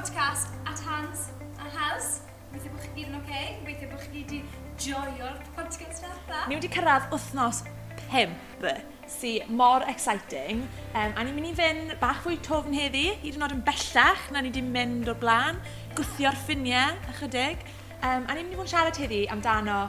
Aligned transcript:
podcast 0.00 0.48
at 0.64 0.78
hands 0.80 1.28
a 1.58 1.68
has. 1.76 2.22
Gobeithio 2.50 2.70
bod 2.72 2.84
chi 2.84 2.92
gyd 2.94 3.08
yn 3.10 3.16
oce. 3.18 3.26
Okay. 3.26 3.48
Gobeithio 3.58 3.88
bod 3.90 4.04
chi 4.04 4.12
gyd 4.14 4.30
wedi 4.32 4.38
joio'r 4.80 5.42
podcast 5.56 6.00
fatha. 6.06 6.38
Ni 6.48 6.56
wedi 6.56 6.70
cyrraedd 6.72 7.10
wythnos 7.12 7.60
5 8.08 8.32
sy'n 9.10 9.50
mor 9.58 9.84
exciting. 9.90 10.62
Um, 10.94 11.12
a 11.12 11.24
ni'n 11.26 11.36
mynd 11.36 11.50
i 11.50 11.52
fynd 11.58 11.92
bach 12.00 12.22
fwy 12.24 12.38
tofn 12.46 12.76
heddi, 12.78 13.10
hyd 13.20 13.36
yn 13.36 13.44
oed 13.44 13.56
yn 13.58 13.60
bellach 13.66 14.24
na 14.32 14.40
ni 14.40 14.48
wedi 14.48 14.62
mynd 14.64 15.10
o'r 15.12 15.20
blaen, 15.20 15.60
gwthio'r 15.98 16.40
ffiniau 16.46 16.96
ychydig. 17.12 17.66
Um, 18.00 18.24
a 18.24 18.38
ni'n 18.38 18.46
mynd 18.46 18.56
i 18.56 18.60
fod 18.62 18.70
yn 18.70 18.72
siarad 18.72 19.02
heddi 19.04 19.20
amdano 19.34 19.82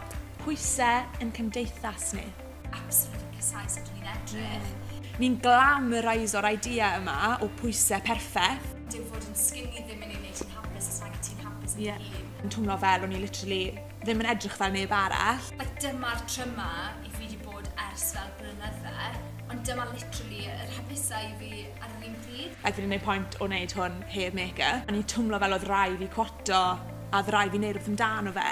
pwysau 0.43 1.23
yn 1.23 1.32
cymdeithas 1.38 2.12
ni. 2.18 2.28
Absolutely 2.73 3.32
casau 3.39 3.71
sy'n 3.78 3.88
ni'n 3.93 4.12
edrych. 4.18 4.70
Mm. 4.75 5.09
Ni'n 5.23 5.41
glamoriso'r 5.48 6.52
idea 6.52 6.98
yma 7.00 7.38
o 7.39 7.52
pwysau 7.62 8.04
perffaith 8.04 8.80
dim 8.91 9.03
fod 9.07 9.23
yn 9.23 9.35
skinny 9.39 9.81
ddim 9.86 10.01
yn 10.04 10.09
ei 10.11 10.18
wneud 10.19 10.36
ti'n 10.36 10.50
hapus 10.51 10.87
os 10.91 10.97
mae 10.99 11.19
ti'n 11.23 11.37
hapus 11.45 11.75
yn 11.77 11.83
yeah. 11.86 12.01
hun. 12.11 12.32
Yn 12.43 12.51
twmlo 12.51 12.75
fel 12.82 13.05
o'n 13.05 13.13
i 13.15 13.19
literally 13.21 13.59
ddim 14.01 14.23
yn 14.23 14.27
edrych 14.33 14.57
fel 14.59 14.73
neb 14.75 14.91
arall. 14.95 15.45
Like, 15.59 15.77
dyma'r 15.83 16.19
tryma 16.27 16.68
i 17.05 17.11
fi 17.13 17.21
wedi 17.21 17.37
bod 17.46 17.69
ers 17.85 18.09
fel 18.18 18.33
blynydde, 18.41 19.07
ond 19.47 19.63
dyma 19.69 19.85
literally 19.93 20.43
yr 20.51 20.75
hapusau 20.75 21.29
i 21.29 21.32
fi 21.39 21.63
ar 21.69 21.93
yr 21.93 22.09
un 22.09 22.19
pryd. 22.25 22.59
Ac 22.68 22.75
fi'n 22.75 22.89
gwneud 22.89 23.05
pwynt 23.07 23.39
o 23.39 23.47
wneud 23.47 23.77
hwn 23.79 23.97
heb 24.18 24.35
make-up. 24.41 24.91
O'n 24.91 24.99
i'n 24.99 25.07
twmlo 25.15 25.39
fel 25.46 25.57
oedd 25.60 25.68
rai 25.71 25.87
fi 26.04 26.11
cwato 26.18 26.60
a 26.60 27.21
oedd 27.21 27.33
rai 27.37 27.47
fi 27.54 27.63
wneud 27.63 27.79
wrth 27.79 27.89
amdano 27.93 28.35
fe. 28.35 28.49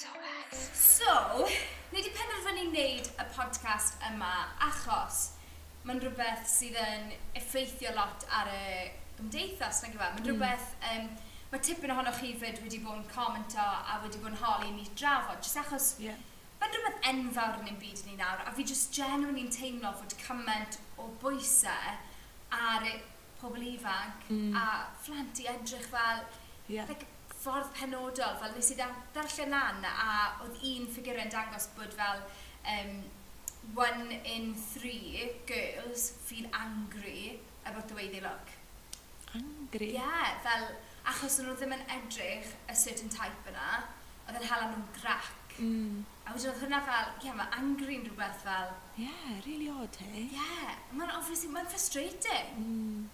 SOS. 0.00 0.66
So, 0.80 1.44
ni 1.92 2.00
wedi 2.00 2.16
penderfynu 2.16 2.70
wneud 2.72 3.12
y 3.12 3.30
podcast 3.36 4.00
yma 4.14 4.32
achos 4.70 5.26
mae'n 5.84 6.00
rhywbeth 6.00 6.44
sydd 6.48 6.76
yn 6.80 7.10
effeithio 7.36 7.92
lot 7.96 8.26
ar 8.32 8.50
y 8.52 8.66
gymdeithas, 9.18 9.82
nag 9.84 9.96
yma. 9.96 10.08
E? 10.08 10.12
Mae'n 10.14 10.22
hmm. 10.22 10.28
rhywbeth, 10.30 10.70
um, 10.90 11.08
mae 11.52 11.64
tipyn 11.68 11.94
ohonoch 11.94 12.20
chi 12.20 12.32
fyd 12.40 12.60
wedi 12.64 12.80
bod 12.84 13.00
yn 13.00 13.08
commento 13.12 13.62
a 13.64 13.98
wedi 14.02 14.20
bod 14.22 14.32
yn 14.32 14.40
holi 14.42 14.72
ni 14.74 14.86
drafod, 14.96 15.42
jyst 15.44 15.60
achos 15.60 15.90
yeah. 16.02 16.20
mae'n 16.60 16.76
rhywbeth 16.76 17.08
enfawr 17.12 17.60
yn 17.60 17.72
ein 17.72 17.80
byd 17.82 18.04
ni 18.08 18.16
nawr, 18.18 18.42
a 18.42 18.54
fi 18.56 18.66
jyst 18.70 18.96
genuine 18.96 19.36
ni'n 19.36 19.52
teimlo 19.54 19.92
fod 20.00 20.16
cymaint 20.24 20.80
o 20.98 21.10
bwysau 21.22 21.98
ar 22.54 22.86
y 22.88 22.94
pobl 23.40 23.66
ifanc 23.74 24.30
mm. 24.30 24.56
a 24.56 24.64
phlant 25.04 25.42
i 25.44 25.50
edrych 25.52 25.90
fel, 25.92 26.24
yeah. 26.72 26.88
like, 26.88 27.06
ffordd 27.44 27.68
penodol, 27.76 28.38
fel 28.40 28.54
nes 28.56 28.70
i 28.72 28.78
darllen 28.80 29.52
lan 29.52 29.84
a 29.90 30.10
oedd 30.46 30.62
un 30.70 30.88
ffigurau'n 30.94 31.32
dangos 31.32 31.68
bod 31.76 31.92
fel 31.98 32.22
um, 32.72 32.94
one 33.74 34.12
in 34.24 34.54
three 34.54 35.30
girls 35.46 36.12
feel 36.24 36.46
angry 36.52 37.40
about 37.66 37.88
the 37.88 37.94
way 37.94 38.08
they 38.08 38.20
look. 38.20 38.52
Angry? 39.34 39.94
Yeah, 39.94 40.38
fel, 40.44 40.68
achos 41.04 41.40
nhw 41.42 41.54
ddim 41.58 41.74
yn 41.74 41.86
edrych 41.96 42.52
a 42.70 42.76
certain 42.78 43.10
type 43.12 43.50
yna, 43.50 43.80
oedd 44.28 44.38
yn 44.38 44.46
hala 44.50 44.68
nhw'n 44.70 44.84
grac. 45.00 45.32
Mm. 45.58 46.04
A 46.24 46.32
wedyn 46.32 46.50
oedd 46.52 46.62
hwnna 46.62 46.80
fel, 46.86 47.10
ie, 47.18 47.26
yeah, 47.26 47.36
mae 47.38 47.50
angry 47.58 47.98
yn 47.98 48.06
rhywbeth 48.06 48.40
fel... 48.46 48.70
Yeah, 48.98 49.34
really 49.44 49.68
odd, 49.72 49.98
he? 50.00 50.22
Ie, 50.22 50.38
yeah, 50.38 50.78
mae'n 50.94 51.12
obviously, 51.18 51.50
mae'n 51.52 51.68
frustrating. 51.70 52.54
Mm. 52.62 53.04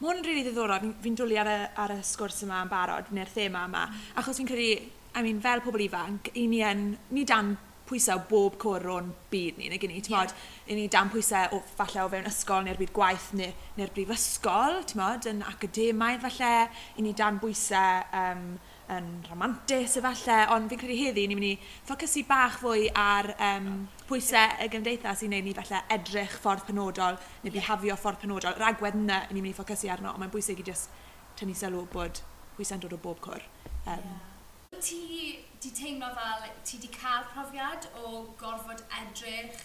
Mae 0.00 0.10
hwn 0.10 0.22
yn 0.22 0.28
really 0.30 0.46
ddiddorol, 0.46 0.82
fi'n 0.82 0.96
fi 1.04 1.14
dwlu 1.20 1.38
ar 1.42 1.52
y, 1.52 1.60
ar 1.84 1.94
y 1.94 2.00
sgwrs 2.04 2.42
yma 2.48 2.64
yn 2.64 2.72
barod, 2.72 3.12
neu'r 3.16 3.32
thema 3.32 3.66
yma, 3.68 3.86
mm. 3.90 4.10
achos 4.22 4.40
fi'n 4.40 4.50
credu, 4.50 4.90
I 5.16 5.22
mean, 5.24 5.38
fel 5.44 5.62
pobl 5.64 5.86
ifanc, 5.86 6.32
i 6.36 6.44
ni 6.50 6.60
yn, 6.66 6.90
ni 7.16 7.24
dan 7.28 7.54
pwysau 7.86 8.20
o 8.20 8.24
bob 8.30 8.56
cwr 8.62 8.88
o'n 8.96 9.10
byd 9.30 9.60
ni. 9.60 9.70
Neu 9.70 9.80
gen 9.82 9.94
i, 9.94 10.02
ti'n 10.04 10.16
yeah. 10.16 10.36
i 10.70 10.78
ni 10.78 10.86
dan 10.92 11.10
pwysau 11.12 11.56
o, 11.56 11.60
falle 11.78 12.04
o 12.04 12.08
fewn 12.12 12.28
ysgol 12.30 12.64
neu'r 12.66 12.80
byd 12.80 12.92
gwaith 12.96 13.32
neu'r 13.38 13.66
neu 13.78 13.90
brifysgol, 13.96 14.80
ti'n 14.88 15.02
modd, 15.02 15.28
yn 15.30 15.44
academaidd 15.46 16.24
falle, 16.26 16.52
i 16.96 17.04
ni 17.06 17.14
dan 17.16 17.40
bwysau 17.42 18.04
um, 18.20 18.48
yn 18.96 19.08
romantis 19.26 19.96
efallai, 19.98 20.44
ond 20.54 20.70
fi'n 20.70 20.80
credu 20.80 20.98
heddi 21.00 21.26
ni'n 21.26 21.38
mynd 21.40 21.48
i 21.48 21.54
ffocysu 21.88 22.22
bach 22.28 22.60
fwy 22.60 22.86
ar 23.02 23.32
um, 23.34 23.72
pwysau 24.06 24.60
y 24.62 24.70
gymdeithas 24.70 25.24
i 25.24 25.30
wneud 25.30 25.48
ni 25.48 25.56
falle 25.56 25.82
edrych 25.96 26.38
ffordd 26.42 26.66
penodol 26.68 27.18
neu 27.42 27.54
bihafio 27.54 27.98
ffordd 27.98 28.22
penodol. 28.22 28.54
Yr 28.54 28.70
agwedd 28.70 28.98
yna 29.00 29.24
ni'n 29.32 29.42
mynd 29.42 29.54
i 29.54 29.58
ffocysu 29.58 29.90
arno, 29.94 30.14
ond 30.14 30.22
mae'n 30.22 30.34
bwysig 30.34 30.62
i 30.62 30.70
just 30.70 30.94
tynnu 31.38 31.58
sylw 31.58 31.82
bod 31.92 32.22
pwysau'n 32.56 32.82
dod 32.82 32.94
o 32.94 33.02
bob 33.02 33.20
cwr. 33.24 33.42
Um, 33.86 33.98
yeah 33.98 34.35
ti 34.82 35.38
di 35.62 35.70
teimlo 35.72 36.08
fel 36.14 36.48
ti 36.64 36.78
di 36.78 36.88
cael 36.92 37.24
profiad 37.32 37.88
o 38.02 38.26
gorfod 38.38 38.82
edrych 39.00 39.62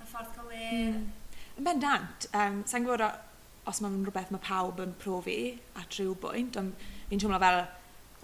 y 0.00 0.06
ffordd 0.06 0.34
gywir? 0.36 0.68
Mm. 0.72 1.64
Bendant. 1.64 2.28
Um, 2.36 2.60
Sa'n 2.68 2.84
gwybod 2.84 3.04
os 3.66 3.80
mae'n 3.82 4.04
rhywbeth 4.04 4.30
mae 4.34 4.44
pawb 4.44 4.80
yn 4.84 4.94
profi 5.00 5.40
at 5.80 5.98
rhyw 5.98 6.14
bwynt, 6.22 6.58
ond 6.60 6.86
fi'n 7.10 7.22
teimlo 7.22 7.40
fel 7.42 7.62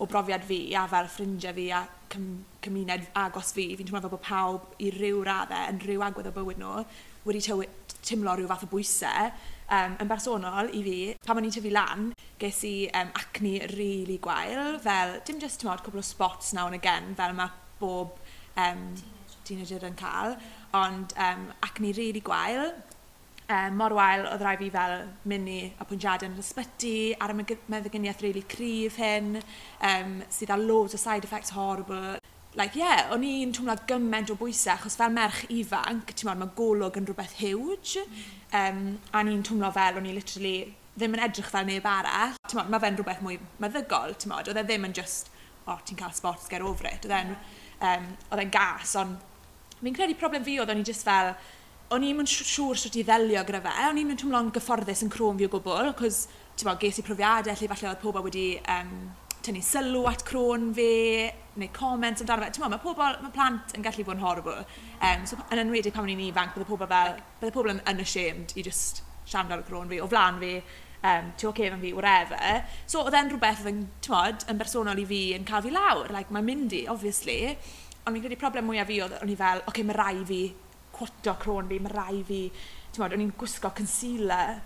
o 0.03 0.07
brofiad 0.11 0.45
fi 0.47 0.61
a 0.79 0.85
fel 0.91 1.09
ffrindiau 1.11 1.57
fi 1.57 1.67
a 1.75 1.83
cym, 2.13 2.29
cymuned 2.65 3.09
agos 3.19 3.53
fi, 3.57 3.71
fi'n 3.77 3.89
teimlo 3.89 4.03
fel 4.05 4.15
bod 4.15 4.25
pawb 4.27 4.77
i 4.85 4.93
ryw 4.95 5.25
raddau 5.27 5.73
yn 5.73 5.81
ryw 5.83 6.05
agwedd 6.07 6.31
o 6.31 6.35
bywyd 6.37 6.61
nhw 6.63 6.85
wedi 7.27 7.43
teimlo 8.03 8.37
rhyw 8.37 8.51
fath 8.51 8.67
o 8.67 8.71
bwysau 8.71 9.31
um, 9.31 9.97
yn 10.03 10.11
bersonol 10.11 10.71
i 10.75 10.85
fi, 10.87 10.97
pan 11.27 11.41
o'n 11.41 11.49
i'n 11.49 11.55
tyfu 11.55 11.73
lan, 11.75 12.11
ges 12.43 12.63
i 12.67 12.77
um, 12.99 13.11
acne 13.19 13.55
really 13.77 14.19
gwael, 14.23 14.79
fel 14.83 15.19
dim 15.27 15.41
just 15.43 15.63
tymod 15.63 15.83
cwbl 15.87 16.03
o 16.03 16.07
spots 16.07 16.53
now 16.57 16.67
and 16.67 16.79
again, 16.79 17.15
fel 17.19 17.35
mae 17.39 17.53
bob 17.81 18.17
um, 18.59 18.89
teenager 19.47 19.85
yn 19.87 19.99
cael, 19.99 20.37
ond 20.77 21.15
um, 21.21 21.47
acne 21.67 21.93
really 21.99 22.23
gwael, 22.25 22.73
um, 23.53 23.79
mor 23.79 23.95
wael 23.97 24.27
oedd 24.33 24.45
rai 24.47 24.57
fi 24.61 24.71
fel 24.75 24.99
mynd 25.31 25.51
i 25.53 25.61
apwyntiadau 25.85 26.31
yn 26.31 26.37
yr 26.37 26.45
ysbyty, 26.45 26.97
ar 27.23 27.35
y 27.35 27.39
meddyginiaeth 27.43 28.27
really 28.27 28.45
cryf 28.55 28.99
hyn, 29.03 29.39
um, 29.93 30.21
sydd 30.33 30.55
â 30.55 30.59
loads 30.61 30.99
o 30.99 31.01
side 31.01 31.29
effects 31.29 31.55
horrible. 31.57 32.19
Like, 32.59 32.77
yeah, 32.77 33.09
o'n 33.15 33.25
i'n 33.25 33.55
twmlo 33.57 33.79
gymaint 33.89 34.31
o 34.33 34.37
bwysau, 34.37 34.75
achos 34.75 34.99
fel 35.01 35.13
merch 35.15 35.47
ifanc, 35.49 36.13
ti'n 36.13 36.29
meddwl, 36.29 36.43
mae 36.43 36.57
golwg 36.59 36.99
yn 37.01 37.09
rhywbeth 37.09 37.39
huge. 37.41 38.03
Mm. 38.03 38.23
Um, 38.53 38.81
a 39.09 39.23
o'n 39.23 39.33
i'n 39.33 39.45
twmlo 39.49 39.73
fel, 39.73 39.97
o'n 40.01 40.09
i 40.11 40.13
literally 40.13 40.57
ddim 40.97 41.17
yn 41.17 41.25
edrych 41.25 41.51
fel 41.53 41.67
neb 41.69 41.87
arall. 41.89 42.37
Mod, 42.53 42.71
mae 42.73 42.83
fe'n 42.83 42.99
rhywbeth 42.99 43.23
mwy 43.25 43.39
meddygol, 43.63 44.17
ti'n 44.21 44.33
modd. 44.33 44.51
Oedd 44.53 44.61
e 44.61 44.65
ddim 44.69 44.89
yn 44.89 44.97
just, 44.97 45.33
o, 45.65 45.73
oh, 45.73 45.81
ti'n 45.87 45.99
cael 46.01 46.13
sports, 46.17 46.51
get 46.53 46.65
over 46.65 46.89
it. 46.91 47.07
Oedd 47.07 47.17
e'n 47.17 47.35
um, 47.83 48.07
oedd 48.31 48.45
e'n 48.45 48.53
gas, 48.53 48.95
ond 49.01 49.19
fi'n 49.83 49.97
credu 49.97 50.17
problem 50.19 50.45
fi 50.47 50.59
oedd 50.63 50.71
o'n 50.73 50.83
i 50.83 50.87
just 50.87 51.07
fel, 51.07 51.33
o'n 51.93 52.07
i'n 52.07 52.29
siŵr 52.29 52.79
sut 52.79 52.97
i 52.97 53.05
ddelio 53.07 53.43
gyda 53.49 53.63
fe, 53.65 53.75
o'n 53.89 54.01
i'n 54.01 54.15
tymlo'n 54.21 54.53
gyfforddus 54.55 55.05
yn 55.07 55.13
crôn 55.13 55.41
fi 55.41 55.49
o 55.49 55.53
gwbl, 55.53 55.93
cos 55.99 56.27
ti'n 56.57 56.69
bod, 56.69 56.81
ges 56.81 57.01
i 57.01 57.07
profiadau 57.07 57.57
lle 57.59 57.71
falle 57.73 57.91
oedd 57.91 58.03
pobl 58.03 58.25
wedi 58.29 58.47
um, 58.77 58.97
tynnu 59.43 59.63
sylw 59.67 60.07
at 60.09 60.25
crôn 60.29 60.71
fi, 60.77 60.89
neu 61.59 61.71
comments 61.77 62.23
amdano 62.23 62.47
fe. 62.47 62.55
Ti'n 62.55 62.65
bod, 62.65 62.75
mae 62.77 62.85
pobl, 62.85 63.23
mae 63.25 63.35
plant 63.35 63.77
yn 63.77 63.85
gallu 63.85 64.07
bod 64.07 64.21
yn 64.21 64.25
horrible. 64.25 64.67
Um, 65.01 65.27
so, 65.29 65.41
yn 65.51 65.65
enwedig 65.65 65.97
pan 65.97 66.07
o'n 66.07 66.15
i'n 66.15 66.27
ifanc, 66.29 66.55
bydde 66.57 66.69
pobl 66.69 66.91
fel, 66.93 67.17
bydde 67.41 67.57
pobl 67.57 67.75
yn 67.75 67.83
unashamed 67.93 68.55
i 68.57 68.65
just 68.69 69.03
siarad 69.25 69.55
ar 69.57 69.63
y 69.63 69.69
crôn 69.69 69.91
fi, 69.91 70.01
o 70.03 70.09
flan 70.11 70.41
fi, 70.43 70.57
um, 71.03 71.31
ti'n 71.37 71.49
oce 71.49 71.51
okay 71.51 71.71
fan 71.71 71.83
fi, 71.83 71.93
whatever. 71.97 72.65
So, 72.87 73.05
oedd 73.05 73.19
e'n 73.19 73.33
rhywbeth 73.33 73.63
oedd 73.65 73.73
yn, 73.73 73.85
tymod, 74.05 74.47
yn 74.51 74.61
bersonol 74.61 75.03
i 75.03 75.07
fi 75.09 75.23
yn 75.37 75.47
cael 75.49 75.65
fi 75.67 75.73
lawr. 75.75 76.11
Like, 76.15 76.35
mae'n 76.35 76.49
mynd 76.49 76.77
i, 76.79 76.85
obviously. 76.93 77.39
Ond 78.03 78.17
fi'n 78.17 78.25
credu 78.25 78.41
problem 78.41 78.69
mwyaf 78.71 78.91
fi 78.91 79.01
oedd, 79.05 79.17
o'n 79.21 79.33
i 79.33 79.39
fel, 79.39 79.63
oce, 79.63 79.73
okay, 79.73 79.87
mae 79.89 79.99
rai 79.99 80.27
fi 80.29 80.43
cwto 80.93 81.37
crôn 81.41 81.71
fi, 81.71 81.81
mae 81.83 81.95
rai 81.95 82.21
fi, 82.29 82.45
tymod, 82.93 83.17
o'n 83.17 83.25
i'n 83.25 83.35
gwisgo 83.39 83.73
concealer 83.77 84.61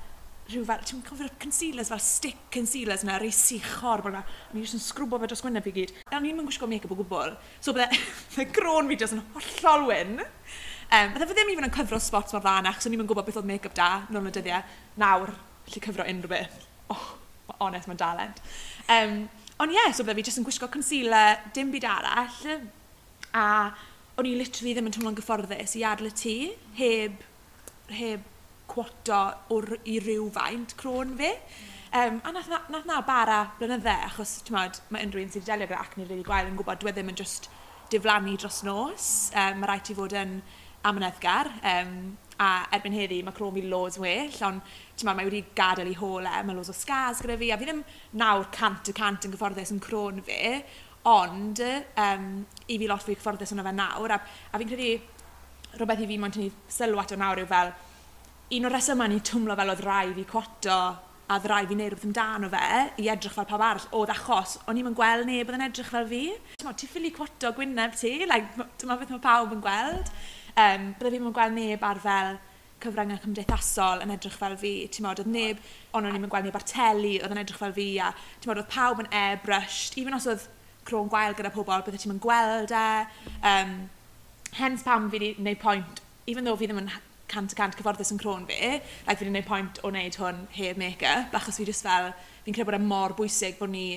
rhyw 0.46 0.62
fel, 0.62 0.82
ti'n 0.86 1.00
cofio'r 1.02 1.32
concealers 1.42 1.88
fel 1.90 2.02
stick 2.02 2.44
concealers 2.54 3.02
yna, 3.02 3.16
rei 3.18 3.32
sichor, 3.34 4.02
bod 4.04 4.12
yna, 4.12 4.20
o'n 4.52 4.60
i 4.60 4.62
jyst 4.62 4.76
yn 4.78 4.82
sgrwbo 4.84 5.18
fe 5.18 5.28
dros 5.30 5.42
gwyneb 5.42 5.64
fi 5.66 5.72
gyd. 5.74 5.94
A 6.06 6.20
o'n 6.20 6.28
i'n 6.28 6.36
mynd 6.38 6.46
gwisgo 6.46 6.68
make-up 6.70 6.94
o 6.94 6.98
gwbl, 7.00 7.34
so 7.58 7.74
bydde, 7.74 7.98
bydde 8.36 8.46
grôn 8.54 8.90
fi 8.90 8.98
jyst 9.00 9.16
yn 9.16 9.24
hollol 9.34 9.88
wyn. 9.90 10.20
Um, 10.86 11.10
Bydde 11.14 11.26
fi 11.26 11.34
ddim 11.34 11.50
even 11.50 11.66
yn 11.66 11.74
cyfro 11.74 11.98
spots 12.02 12.34
mor 12.34 12.44
dda 12.44 12.60
na, 12.62 12.72
chos 12.76 12.86
o'n 12.86 12.94
i'n 12.94 13.08
gwybod 13.08 13.26
beth 13.26 13.40
oedd 13.40 13.48
make-up 13.48 13.74
da, 13.74 13.88
nôl 14.06 14.22
yn 14.22 14.30
y 14.30 14.34
dyddiau. 14.36 14.62
Nawr, 15.02 15.32
lle 15.72 15.82
cyfro 15.82 16.06
unrhyw 16.06 16.30
beth. 16.30 16.60
Oh, 16.94 17.08
honest, 17.58 17.90
mae'n 17.90 17.98
dalent. 17.98 18.38
Um, 18.92 19.16
ond 19.58 19.74
ie, 19.74 19.78
yeah, 19.80 19.90
so 19.90 20.06
bydde 20.06 20.20
fi 20.20 20.26
jyst 20.28 20.40
yn 20.42 20.46
gwisgo 20.46 20.70
concealer, 20.70 21.42
dim 21.56 21.72
byd 21.74 21.88
arall. 21.90 22.66
A 23.34 23.46
o'n 24.16 24.28
i 24.30 24.36
literally 24.38 24.76
ddim 24.76 24.86
yn 24.88 24.94
teimlo'n 24.94 25.16
gyfforddus 25.18 25.74
i 25.76 25.82
adl 25.84 26.08
y 26.08 26.12
tŷ, 26.22 26.36
heb, 26.78 27.24
heb 27.98 28.28
cwoto 28.70 29.22
o'r, 29.56 29.74
i 29.90 29.98
ryw 30.04 30.28
faint 30.34 30.76
crôn 30.78 31.16
fi. 31.18 31.32
Um, 31.96 32.20
a 32.22 32.32
nath 32.32 32.48
na, 32.50 32.60
nath 32.70 32.86
na 32.86 33.00
bara 33.06 33.40
blynydde, 33.58 33.92
achos 34.06 34.38
mod, 34.54 34.78
mae 34.94 35.04
unrhyw 35.06 35.24
un 35.24 35.34
sydd 35.34 35.42
wedi 35.42 35.50
delio 35.50 35.68
gyda 35.68 35.82
acne 35.82 36.04
rili 36.04 36.14
really 36.14 36.26
gwael 36.26 36.50
yn 36.50 36.56
gwybod, 36.58 36.80
dwi 36.82 36.92
e 36.92 36.94
ddim 36.96 37.10
yn 37.12 37.18
just 37.18 37.50
diflannu 37.92 38.36
dros 38.40 38.62
nos. 38.66 39.10
Um, 39.34 39.60
mae 39.62 39.70
rhaid 39.70 39.84
ti 39.88 39.96
fod 39.98 40.14
yn 40.18 40.38
am 40.86 41.00
yn 41.00 41.08
ethgar. 41.08 41.50
Um, 41.74 41.98
a 42.38 42.66
erbyn 42.76 42.92
heddi 42.92 43.22
mae 43.24 43.34
clon 43.36 43.54
fi 43.54 43.62
loads 43.64 43.96
well, 44.02 44.34
ond 44.48 44.74
ti'n 44.96 45.08
mae 45.08 45.24
wedi 45.24 45.42
gadael 45.56 45.88
i 45.88 45.96
hole, 45.96 46.32
mae 46.44 46.56
loads 46.56 46.72
o 46.72 46.76
scars 46.76 47.22
gyda 47.24 47.38
fi, 47.40 47.48
a 47.52 47.56
fi 47.56 47.68
ddim 47.68 47.80
nawr 48.20 48.50
cant 48.52 48.90
y 48.92 48.96
cant 48.96 49.24
yn 49.24 49.32
gyfforddus 49.32 49.72
yn 49.72 49.80
cron 49.80 50.20
fi, 50.26 50.58
ond 51.08 51.62
um, 51.62 52.28
i 52.68 52.76
fi 52.76 52.90
lot 52.90 53.04
fwy 53.04 53.16
cyfforddus 53.16 53.54
yna 53.56 53.64
fe 53.64 53.72
nawr, 53.78 54.16
a, 54.18 54.20
a 54.52 54.60
fi'n 54.60 54.72
credu 54.72 54.92
rhywbeth 55.78 56.04
i 56.04 56.10
fi 56.10 56.20
mae'n 56.20 56.36
tynnu 56.36 56.52
sylw 56.76 57.00
ato 57.00 57.16
nawr 57.20 57.40
yw 57.40 57.48
fel, 57.50 57.72
un 58.56 58.68
o'r 58.68 58.76
resymau 58.76 59.10
ni'n 59.10 59.24
twmlo 59.26 59.56
fel 59.58 59.72
oedd 59.72 59.84
rai 59.86 60.06
fi 60.16 60.28
cwato 60.28 60.78
a 61.26 61.40
ddrai 61.42 61.64
fi 61.66 61.74
wneud 61.74 61.90
rhywbeth 61.90 62.06
amdano 62.06 62.48
fe 62.52 62.66
i 63.02 63.08
edrych 63.10 63.34
fel 63.34 63.48
pawb 63.50 63.64
arall 63.66 63.86
oedd 63.98 64.12
achos 64.14 64.58
o'n 64.70 64.78
i'n 64.78 64.94
gweld 64.94 65.26
neb 65.26 65.48
oedd 65.48 65.56
yn 65.58 65.64
edrych 65.66 65.88
fel 65.90 66.06
fi. 66.12 66.24
Ti'n 66.62 66.90
ffili 66.92 67.10
cwoto 67.16 67.50
gwyneb 67.56 67.96
ti, 67.98 68.12
like, 68.28 68.68
dyma 68.78 68.98
beth 69.00 69.14
mae 69.16 69.24
pawb 69.24 69.56
yn 69.56 69.64
gweld. 69.64 70.12
Um, 70.56 70.92
Byddai 70.96 71.18
fi'n 71.18 71.32
gweld 71.36 71.56
neb 71.56 71.82
ar 71.84 72.00
fel 72.00 72.36
cyfryngau 72.80 73.20
cymdeithasol 73.22 74.04
yn 74.04 74.12
edrych 74.14 74.36
fel 74.40 74.56
fi. 74.60 74.74
Ti'n 74.92 75.06
modd, 75.06 75.22
oedd 75.22 75.32
neb, 75.32 75.60
ond 75.96 76.08
o'n 76.08 76.16
i'n 76.16 76.28
gweld 76.32 76.48
neb 76.48 76.56
ar 76.58 76.66
teli, 76.68 77.16
oedd 77.20 77.34
yn 77.34 77.42
edrych 77.42 77.60
fel 77.60 77.74
fi. 77.76 77.88
A, 78.04 78.12
ti'n 78.40 78.52
modd, 78.52 78.62
oedd 78.62 78.72
pawb 78.72 79.02
yn 79.04 79.10
airbrushed. 79.22 79.98
Even 80.00 80.16
os 80.16 80.28
oedd 80.30 80.46
cron 80.86 81.10
gwael 81.12 81.36
gyda 81.36 81.52
pobl, 81.54 81.84
byddai 81.86 82.02
ti'n 82.02 82.22
gweld 82.22 82.72
e. 82.76 82.88
Um, 83.52 83.76
hens 84.56 84.84
pam 84.86 85.10
fi 85.10 85.18
wedi 85.18 85.34
gwneud 85.36 85.60
pwynt, 85.60 86.02
even 86.30 86.46
though 86.46 86.56
fi 86.56 86.68
ddim 86.68 86.80
yn 86.84 86.90
cant 87.30 87.52
y 87.52 87.58
cant 87.58 87.74
cyfforddus 87.76 88.12
yn 88.14 88.20
crôn 88.22 88.44
fi, 88.48 88.76
like, 88.78 89.18
fi 89.18 89.24
wedi 89.24 89.32
gwneud 89.32 89.48
pwynt 89.48 89.80
o 89.82 89.90
wneud 89.90 90.18
hwn 90.20 90.44
heb 90.56 90.78
make-up, 90.80 91.34
achos 91.36 91.58
fi 91.58 91.66
just 91.68 91.84
fel, 91.86 92.12
fi'n 92.44 92.54
credu 92.56 92.70
bod 92.70 92.78
e 92.78 92.82
mor 92.84 93.16
bwysig 93.18 93.58
bod 93.60 93.72
ni 93.72 93.88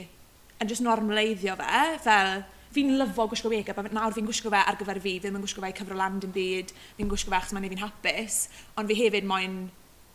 yn 0.59 0.71
just 0.71 0.83
normaleiddio 0.83 1.55
fe, 1.59 1.83
fel, 2.03 2.41
fi'n 2.73 2.93
lyfo 2.99 3.25
gwisgo 3.31 3.49
make-up, 3.49 3.79
a 3.81 3.89
nawr 3.89 4.13
fi'n 4.13 4.27
gwisgo 4.27 4.51
fe 4.53 4.61
ar 4.61 4.77
gyfer 4.77 4.99
fi, 5.01 5.15
ddim 5.21 5.39
yn 5.39 5.43
gwisgo 5.45 5.63
fe 5.63 5.71
i 5.71 5.77
cyfro 5.77 5.97
land 5.97 6.27
yn 6.27 6.33
byd, 6.35 6.73
fi'n 6.99 7.09
gwisgo 7.09 7.33
fe 7.33 7.39
achos 7.39 7.55
mae'n 7.55 7.65
ei 7.65 7.73
fi'n 7.73 7.81
hapus, 7.81 8.37
ond 8.77 8.91
fi 8.91 8.97
hefyd 8.99 9.27
moyn, 9.29 9.57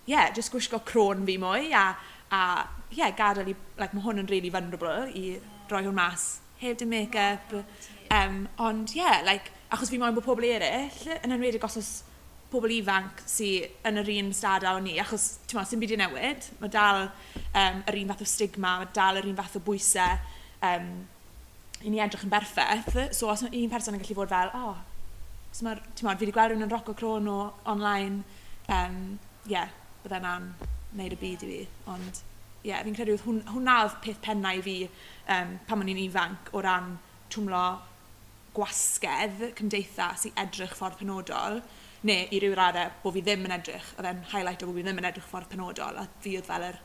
ie, 0.05 0.13
yeah, 0.13 0.31
just 0.37 0.55
gwisgo 0.55 0.79
crôn 0.87 1.25
fi 1.27 1.37
mwy, 1.43 1.73
a, 1.75 1.89
a 2.31 2.41
ie, 2.93 3.01
yeah, 3.01 3.13
gadael 3.19 3.51
i, 3.51 3.57
like, 3.81 3.97
mae 3.97 4.07
hwn 4.07 4.23
yn 4.23 4.31
really 4.31 4.53
vulnerable 4.55 5.09
i 5.19 5.37
roi 5.73 5.83
hwn 5.83 5.99
mas, 5.99 6.29
heb 6.61 6.79
dim 6.79 6.95
make-up, 6.95 7.57
um, 8.15 8.45
ond 8.63 8.95
ie, 8.95 9.03
yeah, 9.03 9.23
like, 9.27 9.51
achos 9.75 9.91
fi 9.91 9.99
moyn 9.99 10.15
bod 10.15 10.27
pobl 10.27 10.47
eraill, 10.47 11.09
yn 11.19 11.35
enwedig 11.35 11.65
os 11.67 11.81
oes 11.81 11.95
pobl 12.55 12.71
ifanc 12.71 13.25
sy'n 13.27 13.89
yn 13.89 13.99
yr 13.99 14.13
un 14.15 14.31
stadau 14.37 14.79
o 14.79 14.85
ni, 14.85 14.95
achos 15.03 15.41
ti'n 15.49 15.59
meddwl, 15.59 15.71
sy'n 15.73 15.83
byd 15.83 15.97
i 15.97 15.99
newid, 15.99 16.47
mae 16.61 16.71
dal 16.71 17.09
um, 17.09 17.83
yr 17.91 17.99
un 17.99 18.13
fath 18.13 18.23
o 18.23 18.29
stigma, 18.31 18.77
mae 18.85 18.93
dal 18.95 19.19
yr 19.19 19.27
un 19.27 19.39
fath 19.41 19.59
o 19.59 19.63
bwysau 19.67 20.21
um, 20.71 20.93
i 21.85 21.93
ni 21.93 22.01
edrych 22.03 22.25
yn 22.27 22.33
berffaith. 22.33 22.97
So 23.15 23.31
os 23.33 23.45
un 23.47 23.71
person 23.73 23.97
yn 23.97 24.03
gallu 24.03 24.19
bod 24.19 24.33
fel, 24.33 24.53
oh, 24.57 24.77
os 25.53 25.63
mae'r, 25.65 25.83
ti'n 25.95 26.09
modd, 26.09 26.21
fi 26.21 26.27
wedi 26.27 26.35
gweld 26.35 26.55
rhywun 26.55 26.67
yn 26.67 26.73
roco 26.73 26.95
cron 26.99 27.31
o 27.31 27.39
online, 27.71 28.23
um, 28.73 29.01
yeah, 29.51 29.73
bydde 30.03 30.23
na'n 30.25 30.49
neud 30.99 31.17
y 31.17 31.21
byd 31.21 31.45
i 31.45 31.51
fi. 31.51 31.61
Ond, 31.93 32.23
ie, 32.63 32.71
yeah, 32.73 32.83
fi'n 32.87 32.97
credu 32.97 33.19
hwn, 33.27 33.43
hwnna 33.53 33.81
oedd 33.85 33.99
peth 34.05 34.23
pennau 34.25 34.61
i 34.61 34.65
fi 34.65 34.77
um, 34.89 35.57
pan 35.69 35.85
o'n 35.85 35.93
i'n 35.93 36.05
ifanc 36.07 36.53
o 36.57 36.65
ran 36.65 36.95
twmlo 37.35 37.65
gwasgedd 38.55 39.49
cymdeithas 39.59 40.29
i 40.29 40.35
edrych 40.39 40.77
ffordd 40.79 41.01
penodol 41.01 41.59
neu 42.07 42.29
i 42.31 42.41
ryw 42.43 42.55
raddau 42.59 42.93
bod 43.03 43.17
fi 43.17 43.25
ddim 43.25 43.47
yn 43.49 43.57
edrych, 43.57 43.95
oedd 43.99 44.11
e'n 44.11 44.23
highlight 44.35 44.63
o 44.63 44.69
bod 44.69 44.79
fi 44.79 44.87
ddim 44.87 45.01
yn 45.03 45.09
edrych 45.11 45.31
ffordd 45.31 45.51
penodol, 45.53 45.99
a 46.03 46.07
fi 46.25 46.37
oedd 46.39 46.51
fel 46.51 46.69
yr 46.69 46.79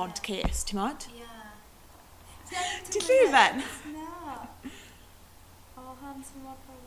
odd 0.00 0.24
case, 0.24 0.64
ti'n 0.66 0.80
modd? 0.80 1.08
Yeah. 1.14 1.33
Ti 2.90 3.02
llefen? 3.08 3.62
Na. 3.94 4.36
O, 5.76 5.94
Hans, 6.02 6.32
yn 6.34 6.44
mor 6.46 6.58
fawr. 6.66 6.84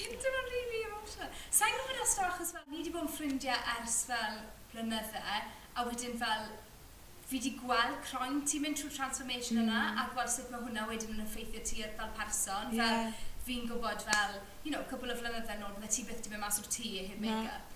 Dim 0.00 0.36
ond 0.40 0.50
rili 0.54 0.82
emotional. 0.86 1.30
Sa'n 1.52 1.76
gwybod 1.76 2.02
os 2.02 2.14
fel 2.16 2.28
achos 2.30 2.52
fel, 2.54 2.66
ni 2.70 2.80
wedi 2.80 2.92
bod 2.94 3.06
yn 3.06 3.12
ffrindiau 3.12 3.72
ers 3.76 3.96
fel 4.08 4.36
blynydde, 4.72 5.40
a 5.76 5.84
wedyn 5.88 6.16
fel 6.20 6.46
fi 7.30 7.38
wedi 7.38 7.52
gweld 7.60 7.98
croen 8.06 8.40
ti'n 8.48 8.64
mynd 8.64 8.80
trwy 8.80 8.90
transformation 8.94 9.60
mm. 9.60 9.66
yna 9.68 9.82
a 10.02 10.06
gweld 10.14 10.32
sut 10.32 10.48
mae 10.50 10.62
hwnna 10.64 10.86
wedyn 10.90 11.14
yn 11.14 11.24
effeithio 11.26 11.62
ti 11.66 11.84
fel 11.84 12.14
person. 12.16 12.72
Fel, 12.72 12.80
yeah. 12.80 13.10
Fel 13.10 13.28
fi'n 13.46 13.68
gwybod 13.68 14.04
fel, 14.04 14.38
you 14.64 14.72
know, 14.72 14.82
cwbl 14.90 15.14
o 15.14 15.18
flynyddoedd 15.18 15.62
nôl, 15.62 15.76
bydde 15.76 15.92
ti 15.94 16.06
byth 16.08 16.24
di 16.24 16.32
mynd 16.32 16.44
mas 16.44 16.60
o'r 16.60 16.68
tŷ 16.70 16.90
heb 17.10 17.22
make-up. 17.24 17.69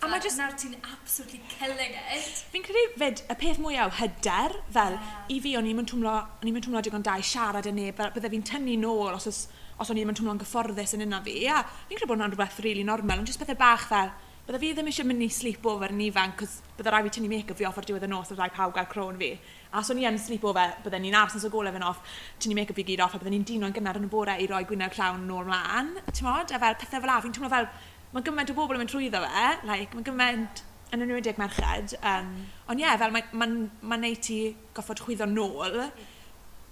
A 0.00 0.08
mae 0.08 0.20
just... 0.24 0.38
Nawr 0.40 0.54
ti'n 0.56 0.76
absolutely 0.80 1.42
killing 1.52 1.92
it. 2.16 2.38
Fi'n 2.52 2.62
credu 2.64 2.84
fyd, 3.00 3.20
y 3.28 3.34
peth 3.42 3.58
mwyaf 3.60 3.98
hyder, 3.98 4.54
fel, 4.72 4.96
yeah. 4.96 5.18
i 5.28 5.36
fi, 5.44 5.52
o'n 5.58 5.68
i'n 5.68 5.76
mynd 5.76 5.90
twmlo, 5.92 6.14
o'n 6.40 6.48
i'n 6.48 6.56
mynd 6.56 6.64
twmlo 6.64 6.80
digon 6.86 7.04
da 7.04 7.18
i 7.20 7.26
siarad 7.26 7.68
yn 7.68 7.76
neb, 7.76 8.00
bydde 8.14 8.32
fi'n 8.32 8.46
tynnu 8.48 8.78
nôl 8.80 9.12
os, 9.12 9.28
os, 9.28 9.42
os 9.76 9.92
o'n 9.92 10.00
i'n 10.00 10.08
mynd 10.08 10.22
twmlo'n 10.22 10.40
gyfforddus 10.40 10.96
yn 10.96 11.04
yna 11.04 11.20
fi. 11.26 11.36
A 11.52 11.60
fi'n 11.68 11.98
credu 11.98 12.08
bod 12.08 12.16
hwnna'n 12.16 12.32
rhywbeth 12.32 12.64
really 12.64 12.86
normal, 12.86 13.20
ond 13.20 13.28
jyst 13.28 13.44
pethau 13.44 13.60
bach 13.60 13.84
fel, 13.92 14.14
bydde 14.48 14.62
fi 14.64 14.72
ddim 14.74 14.88
eisiau 14.90 15.06
mynd 15.06 15.22
i 15.22 15.28
sleep 15.30 15.66
over 15.68 15.92
yn 15.92 16.00
ifanc, 16.08 16.40
cos 16.40 16.56
bydde 16.78 16.96
rai 16.96 17.04
fi 17.04 17.12
tynnu 17.18 17.28
make-up 17.30 17.60
fi 17.60 17.68
off 17.68 17.76
ar 17.78 17.86
diwedd 17.86 18.08
y 18.08 18.10
nos 18.10 18.32
a 18.32 18.40
rai 18.40 18.48
pawb 18.56 18.72
gael 18.74 18.88
crown 18.90 19.20
fi. 19.20 19.34
A 19.70 19.84
os 19.84 19.92
o'n 19.92 20.00
i 20.00 20.08
yn 20.08 20.16
sleep 20.18 20.48
over, 20.48 20.72
bydde 20.82 20.98
ni'n 21.04 21.14
arsens 21.20 21.44
o 21.46 21.52
golau 21.52 21.70
fe'n 21.76 21.84
off, 21.86 22.00
tynnu 22.40 22.56
make-up 22.58 22.80
fi 22.80 22.88
gyd 22.88 23.04
off, 23.04 23.14
a 23.14 23.20
bydde 23.20 23.36
ni'n 23.36 23.46
dino'n 23.46 23.76
gynnar 23.76 24.00
yn 24.00 24.08
y 24.08 24.10
bore 24.10 24.34
i 24.40 24.48
roi 24.50 24.64
gwyneb 24.66 24.96
llawn 24.96 25.28
nôl 25.28 25.46
mlaen. 25.46 25.92
Ti'n 26.08 26.26
modd? 26.26 26.50
A 26.56 26.58
fel 26.64 26.80
pethau 26.80 27.04
fel 27.04 27.12
a, 27.14 27.20
fi'n 27.22 27.36
teimlo 27.36 27.52
fel, 27.52 27.68
mae 28.14 28.26
gymaint 28.26 28.50
o 28.50 28.56
bobl 28.56 28.76
yn 28.76 28.82
mynd 28.82 28.92
trwyddo 28.92 29.20
fe, 29.24 29.44
like, 29.68 29.94
mae 29.94 30.06
gymaint 30.06 30.62
yn 30.94 31.04
enwedig 31.04 31.38
merched. 31.38 31.94
Um, 32.02 32.32
ond 32.66 32.80
ie, 32.80 32.86
yeah, 32.86 32.96
fel 32.98 33.14
mae'n 33.14 33.30
ma, 33.32 33.46
ma, 33.46 33.68
ma 33.92 34.00
neud 34.00 34.22
ti 34.26 34.40
goffod 34.74 35.02
chwyddo 35.04 35.28
nôl. 35.30 35.78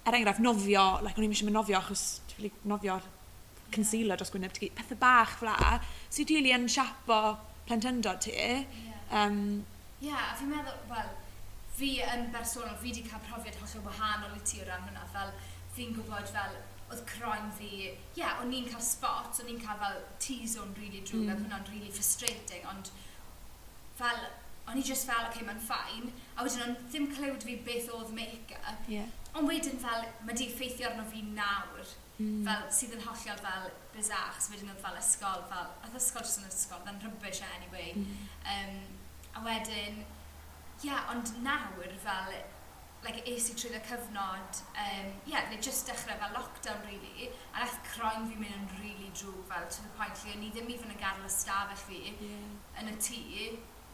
Er 0.07 0.17
enghraifft, 0.17 0.43
nofio, 0.43 0.85
like, 1.05 1.15
o'n 1.19 1.27
i'n 1.27 1.35
eisiau 1.35 1.47
mynd 1.47 1.59
nofio 1.59 1.79
achos 1.79 2.03
dwi'n 2.33 2.59
nofio 2.67 2.99
concealer 3.73 4.19
dros 4.19 4.33
gwyneb 4.33 4.53
ti. 4.55 4.71
Pethau 4.75 4.99
bach 4.99 5.37
fla, 5.39 5.55
sy'n 6.11 6.27
dili 6.27 6.53
yn 6.55 6.67
siapo 6.71 7.21
plentyndod 7.69 8.23
ti. 8.27 8.35
Ie, 8.35 8.61
Yeah. 9.09 9.25
Um, 9.25 9.65
yeah, 10.01 10.27
a 10.29 10.35
fi'n 10.37 10.51
meddwl, 10.51 10.75
wel, 10.91 11.07
fi 11.79 11.95
yn 12.03 12.27
bersonol, 12.33 12.75
fi 12.77 12.91
wedi 12.91 13.05
cael 13.07 13.23
profiad 13.25 13.55
hollol 13.57 13.87
wahanol 13.87 14.35
i 14.37 14.41
ti 14.45 14.59
o 14.61 14.67
ran 14.67 14.83
hwnna, 14.85 15.05
fel 15.13 15.31
fi'n 15.73 15.95
gwybod 15.95 16.27
fel 16.29 16.57
oedd 16.89 17.05
croen 17.09 17.51
fi, 17.57 17.69
ie, 17.69 17.93
yeah, 18.17 18.39
o'n 18.41 18.53
i'n 18.55 18.67
cael 18.69 18.83
spot, 18.83 19.37
o'n 19.41 19.51
i'n 19.51 19.61
cael 19.61 19.79
fel 19.81 20.01
T-zone 20.23 20.73
really 20.79 21.03
drwg 21.05 21.27
mm. 21.27 21.31
a 21.33 21.37
hwnna'n 21.37 21.69
really 21.69 21.91
frustrating, 21.93 22.65
ond 22.71 22.89
fel, 23.99 24.21
o'n 24.69 24.79
i 24.79 24.83
just 24.85 25.05
fel, 25.09 25.21
oce, 25.27 25.35
okay, 25.35 25.45
mae'n 25.45 25.61
ffain, 25.61 26.11
a 26.35 26.45
wedyn 26.45 26.65
o'n 26.65 26.75
ddim 26.89 27.09
clywed 27.13 27.45
fi 27.45 27.57
beth 27.67 27.89
oedd 27.93 28.13
make-up, 28.17 28.89
yeah. 28.91 29.09
ond 29.35 29.49
wedyn 29.49 29.81
fel, 29.81 30.05
mae 30.25 30.37
di 30.37 30.49
effeithio 30.49 30.89
arno 30.89 31.05
fi 31.09 31.23
nawr, 31.27 31.93
mm. 32.17 32.43
fel, 32.47 32.67
sydd 32.79 32.95
yn 32.97 33.05
hollol 33.05 33.43
fel 33.45 33.71
bizach, 33.93 34.39
so 34.41 34.55
wedyn 34.55 34.73
oedd 34.73 34.83
fel 34.85 35.01
ysgol, 35.01 35.45
fel, 35.51 35.73
oedd 35.85 35.99
ysgol 36.01 36.25
jyst 36.25 36.41
yn 36.41 36.49
ysgol, 36.49 36.85
fe'n 36.87 37.03
rybys 37.05 37.43
anyway, 37.53 37.91
mm. 37.97 38.23
um, 38.55 38.79
a 39.37 39.45
wedyn, 39.45 40.01
ie, 40.05 40.87
yeah, 40.89 41.05
ond 41.13 41.37
nawr 41.45 41.99
fel, 42.01 42.39
like, 43.03 43.21
es 43.31 43.47
i 43.51 43.55
trwy 43.55 43.71
y 43.77 43.81
cyfnod, 43.87 44.59
um, 44.83 45.11
yeah, 45.29 45.45
neu 45.51 45.61
just 45.63 45.87
dechrau 45.87 46.17
fel 46.19 46.33
lockdown, 46.35 46.81
really, 46.87 47.29
a 47.53 47.63
nath 47.63 47.77
croen 47.87 48.27
fi 48.27 48.39
mynd 48.41 48.57
yn 48.57 48.81
really 48.81 49.11
drwg 49.15 49.45
fel, 49.51 49.69
to 49.71 49.85
the 49.85 49.93
point 49.99 50.23
lle, 50.23 50.35
ni 50.41 50.51
ddim 50.55 50.67
even 50.73 50.91
yn 50.91 50.99
gadw 50.99 51.23
ystafell 51.29 51.85
fi 51.85 52.01
yeah. 52.09 52.81
yn 52.81 52.91
y 52.91 52.97
tŷ 52.99 53.21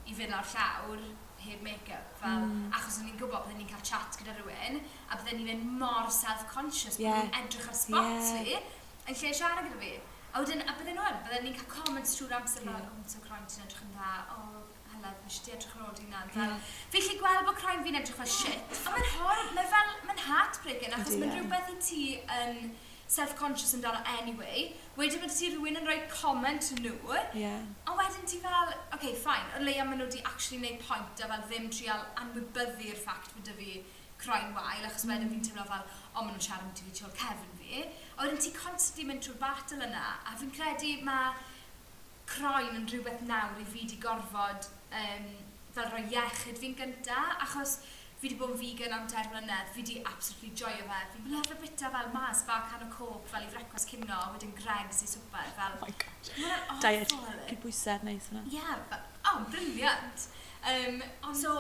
i 0.05 0.17
fynd 0.17 0.33
ar 0.37 0.49
llawr 0.53 1.05
heb 1.45 1.61
make-up, 1.61 2.17
fel, 2.17 2.47
mm. 2.47 2.73
achos 2.73 2.99
o'n 3.01 3.11
i'n 3.11 3.19
gwybod 3.19 3.45
bydden 3.45 3.61
ni'n 3.61 3.69
cael 3.69 3.85
chat 3.85 4.17
gyda 4.17 4.33
rhywun, 4.39 4.81
a 4.81 5.19
bydden 5.19 5.41
ni'n 5.41 5.49
mynd 5.51 5.79
mor 5.83 6.09
self-conscious, 6.13 6.97
yeah. 7.01 7.21
bydden 7.21 7.39
edrych 7.43 7.69
ar 7.69 7.77
spots 7.77 8.31
yeah. 8.33 8.41
fi, 8.41 8.57
yn 9.05 9.19
lle 9.21 9.33
siarad 9.39 9.67
gyda 9.69 9.81
fi. 9.83 9.93
A 10.35 10.41
wedyn, 10.41 10.63
a 10.65 10.73
bydden 10.79 10.97
nhw'n, 10.97 11.19
yn, 11.19 11.23
bydden 11.27 11.45
ni'n 11.45 11.57
cael 11.59 11.69
comments 11.75 12.17
trwy'r 12.17 12.37
amser 12.39 12.65
yeah. 12.65 12.79
fel, 12.79 12.89
oh, 12.89 13.05
so 13.11 13.21
croen 13.27 13.45
ti'n 13.51 13.67
edrych 13.67 13.85
yn 13.85 13.93
dda, 13.93 14.13
o, 14.33 14.39
oh, 14.41 14.54
love, 15.05 15.21
mae 15.21 15.31
eisiau 15.31 15.55
edrych 15.55 15.77
yn 15.77 15.85
ôl 15.85 15.93
di'n 15.99 16.11
nan. 16.13 16.33
Fel, 16.33 16.57
fi 16.93 17.03
chi 17.05 17.19
gweld 17.21 17.45
bod 17.47 17.61
croen 17.61 17.85
fi'n 17.85 17.99
edrych 18.01 18.19
fel 18.19 18.33
shit. 18.39 18.75
A 18.81 18.95
mae'n 18.95 19.07
hor, 19.19 19.45
mae'n 19.57 19.71
fel, 19.75 19.93
mae'n 20.09 20.25
heartbreaking, 20.25 20.97
achos 20.97 21.21
mae'n 21.21 21.33
rhywbeth 21.37 21.71
i 21.71 21.79
ti 21.87 22.03
yn 22.39 22.61
self-conscious 23.15 23.75
amdano 23.77 24.01
anyway. 24.19 24.71
Wedyn 24.97 25.21
mae 25.21 25.29
ti 25.29 25.51
rhywun 25.51 25.77
yn 25.81 25.85
rhoi 25.85 25.99
comment 26.09 26.71
nhw. 26.79 26.95
Yeah. 27.37 27.61
A 27.85 27.97
wedyn 27.99 28.25
ti 28.29 28.39
fel, 28.41 28.55
oce, 28.63 28.79
okay, 28.97 29.13
fine, 29.25 29.51
o 29.57 29.61
leia 29.65 29.85
maen 29.85 30.01
nhw 30.01 30.09
wedi 30.09 30.23
actually 30.25 30.61
neud 30.63 30.81
pwynt 30.87 31.21
a 31.21 31.29
fel 31.29 31.45
ddim 31.49 31.69
trial 31.73 32.07
anwybyddu'r 32.23 33.03
ffact 33.03 33.35
bod 33.37 33.51
y 33.53 33.57
fi 33.59 33.75
croen 34.23 34.55
wael, 34.55 34.85
achos 34.87 35.05
wedyn 35.05 35.29
fi'n 35.29 35.43
teimlo 35.45 35.67
fel, 35.69 35.83
o, 36.15 36.23
maen 36.23 36.33
nhw'n 36.33 36.45
siarad 36.47 36.65
am 36.65 36.73
ti 36.77 36.87
fi 36.87 36.95
tiol 36.97 37.13
cefn 37.19 37.51
fi. 37.59 37.83
A 38.15 38.23
wedyn 38.23 38.41
ti 38.41 38.53
constantly 38.55 39.05
mynd 39.09 39.25
trwy'r 39.25 39.41
battle 39.43 39.83
yna, 39.85 40.05
a 40.25 40.37
fi'n 40.39 40.55
credu 40.55 40.95
mae 41.05 41.35
croen 42.25 42.73
yn 42.79 42.87
rhywbeth 42.89 43.21
nawr 43.29 43.59
i 43.61 43.67
fi 43.67 43.83
wedi 43.83 43.99
gorfod 44.01 44.65
um, 45.01 45.29
fel 45.75 45.91
rhoi 45.91 46.05
iechyd 46.07 46.59
fi'n 46.61 46.75
gynta, 46.79 47.21
achos 47.43 47.77
fi 48.15 48.29
wedi 48.29 48.37
bod 48.39 48.53
yn 48.53 48.59
vegan 48.61 48.93
am 48.95 49.07
tair 49.11 49.27
mlynedd, 49.31 49.71
fi 49.75 49.83
wedi 49.83 49.97
absolutely 50.07 50.51
joio 50.61 50.85
fe. 50.89 51.01
Fi'n 51.13 51.31
lyfio 51.33 51.57
bita 51.61 51.91
fel 51.93 52.11
mas, 52.13 52.43
fa 52.47 52.61
can 52.69 52.85
o 52.87 52.89
coc, 52.93 53.27
fel 53.31 53.45
i 53.45 53.51
frecwas 53.51 53.87
cynno, 53.89 54.19
wedyn 54.33 54.55
greg 54.57 54.93
sy'n 54.95 55.11
swper, 55.15 55.49
fel... 55.57 55.75
Oh 55.81 55.89
my 55.89 55.97
god. 56.03 56.81
Diet, 56.85 57.15
cyd 57.49 57.61
bwysau, 57.65 58.07
neis 58.07 58.29
hwnna. 58.31 58.45
Ie, 58.47 58.59
yeah, 58.59 58.99
oh, 59.31 59.43
briliant. 59.51 60.29
Um, 60.65 61.03
So, 61.35 61.51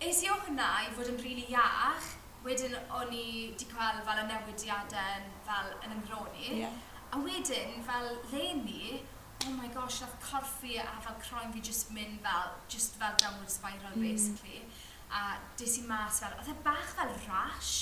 es 0.00 0.22
i 0.24 0.30
o 0.30 0.36
hwnna 0.44 0.68
i 0.84 0.92
fod 0.94 1.10
yn 1.10 1.18
rili 1.18 1.44
really 1.44 1.56
iach, 1.56 2.12
wedyn 2.44 2.74
o'n 2.92 3.12
i 3.12 3.26
wedi 3.50 3.66
cael 3.70 4.00
fel 4.06 4.20
y 4.22 4.24
newidiadau 4.28 5.28
fel 5.46 5.70
yn 5.80 5.96
ymroni. 5.96 6.48
Yeah. 6.60 6.78
A 7.14 7.20
wedyn, 7.24 7.78
fel 7.86 8.08
le 8.32 8.46
ni, 8.60 9.00
oh 9.48 9.56
my 9.60 9.68
gosh, 9.68 10.00
nath 10.00 10.16
corffi 10.24 10.78
a 10.80 11.00
fel 11.04 11.16
croen 11.24 11.52
fi 11.52 11.60
just 11.60 11.92
mynd 11.94 12.20
fel, 12.26 12.52
just 12.68 12.96
fel 13.00 13.16
downward 13.20 13.50
spiral 13.50 13.96
mm. 13.96 14.02
basically. 14.02 14.62
A 15.10 15.38
des 15.56 15.78
i 15.78 15.82
mas 15.88 16.20
fel, 16.20 16.38
oedd 16.40 16.50
e 16.50 16.54
bach 16.64 16.94
fel 16.96 17.12
rash, 17.26 17.74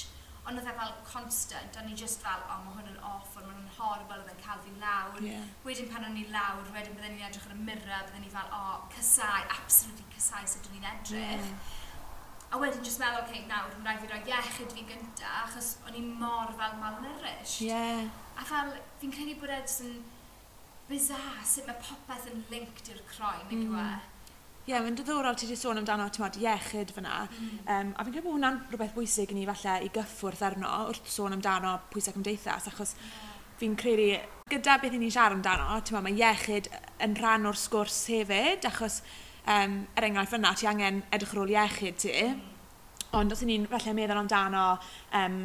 ond 0.47 0.59
oedd 0.59 0.69
e 0.69 0.75
fel 0.79 0.95
constant, 1.07 1.77
a 1.79 1.85
ni 1.87 1.95
just 1.99 2.25
fel, 2.25 2.43
oh, 2.51 2.59
mae 2.65 2.75
hwn 2.79 2.91
yn 2.93 2.99
off, 3.13 3.37
ond 3.39 3.47
mae'n 3.47 3.69
horrible, 3.77 4.19
oedd 4.25 4.33
e'n 4.33 4.43
cael 4.43 4.65
fi 4.65 4.73
lawr. 4.83 5.21
Yeah. 5.25 5.47
Wedyn 5.67 5.91
pan 5.93 6.09
o'n 6.09 6.19
i 6.19 6.27
lawr, 6.33 6.65
wedyn 6.75 6.99
byddwn 6.99 7.17
ni'n 7.17 7.29
edrych 7.29 7.47
ar 7.49 7.55
y 7.55 7.61
mirror, 7.69 8.09
byddwn 8.09 8.27
ni 8.27 8.33
fel, 8.33 8.51
oh, 8.59 8.83
cysau, 8.97 9.47
absolutely 9.59 10.09
cysau 10.17 10.51
sut 10.55 10.69
o'n 10.71 10.81
i'n 10.81 10.89
edrych. 10.97 11.47
Yeah. 11.47 11.79
A 12.53 12.59
wedyn 12.61 12.83
just 12.85 13.01
meddwl, 13.01 13.23
okay, 13.23 13.47
nawr, 13.49 13.71
mae'n 13.79 13.87
rhaid 13.87 14.03
fi 14.03 14.11
roi 14.11 14.35
iechyd 14.35 14.75
fi 14.77 14.83
gynta, 14.91 15.31
achos 15.45 15.77
o'n 15.87 15.95
i 15.97 16.03
mor 16.05 16.51
fel 16.59 16.75
malnourished. 16.83 17.63
Yeah. 17.65 18.11
A 18.37 18.45
fel, 18.49 18.75
fi'n 19.01 19.15
credu 19.15 19.39
bod 19.41 19.55
e 19.55 19.63
yn 19.87 19.95
bizarre 20.89 21.45
sut 21.47 21.69
mae 21.69 21.79
popeth 21.83 22.31
yn 22.33 22.43
linked 22.53 22.91
i'r 22.93 23.05
croen, 23.11 23.47
mm. 23.49 23.69
yw 23.69 23.77
e? 23.77 23.85
Mm. 23.85 24.09
Ie, 24.63 24.71
yeah, 24.71 24.83
mae'n 24.85 24.95
diddorol 24.95 25.35
ti 25.35 25.49
wedi 25.49 25.59
sôn 25.59 25.81
amdano 25.81 26.05
ti'n 26.07 26.23
modd 26.23 26.37
iechyd 26.39 26.93
fyna. 26.95 27.25
Mm. 27.27 27.55
Um, 27.67 27.89
a 27.99 28.05
fi'n 28.05 28.15
credu 28.15 28.29
bod 28.29 28.37
hwnna'n 28.37 28.61
rhywbeth 28.71 28.95
bwysig 28.95 29.33
i 29.35 29.39
ni 29.41 29.47
falle 29.49 29.75
i 29.83 29.89
gyffwrdd 29.97 30.45
arno 30.47 30.71
wrth 30.93 31.09
sôn 31.11 31.35
amdano 31.35 31.73
pwysau 31.91 32.15
cymdeithas, 32.15 32.69
achos 32.71 32.95
yeah. 32.95 33.33
fi'n 33.59 33.75
credu 33.81 34.07
gyda 34.53 34.77
beth 34.79 34.95
i 34.95 35.01
ni'n 35.03 35.11
siarad 35.11 35.41
amdano, 35.41 35.81
ti'n 35.83 35.99
modd 35.99 36.07
mae 36.07 36.15
iechyd 36.21 36.71
yn 37.03 37.19
rhan 37.19 37.51
o'r 37.51 37.59
sgwrs 37.59 37.99
hefyd, 38.13 38.69
achos 38.71 39.01
um, 39.51 39.81
er 39.99 40.07
enghraifft 40.07 40.37
fyna 40.37 40.55
ti 40.55 40.71
angen 40.71 41.03
edrych 41.11 41.35
ar 41.35 41.43
ôl 41.43 41.55
iechyd 41.57 41.99
ti. 42.05 42.15
Mm. 42.31 42.49
Ond 43.19 43.35
os 43.35 43.43
ni'n 43.45 43.67
falle 43.73 43.97
meddwl 43.99 44.23
amdano 44.23 44.67
um, 45.19 45.41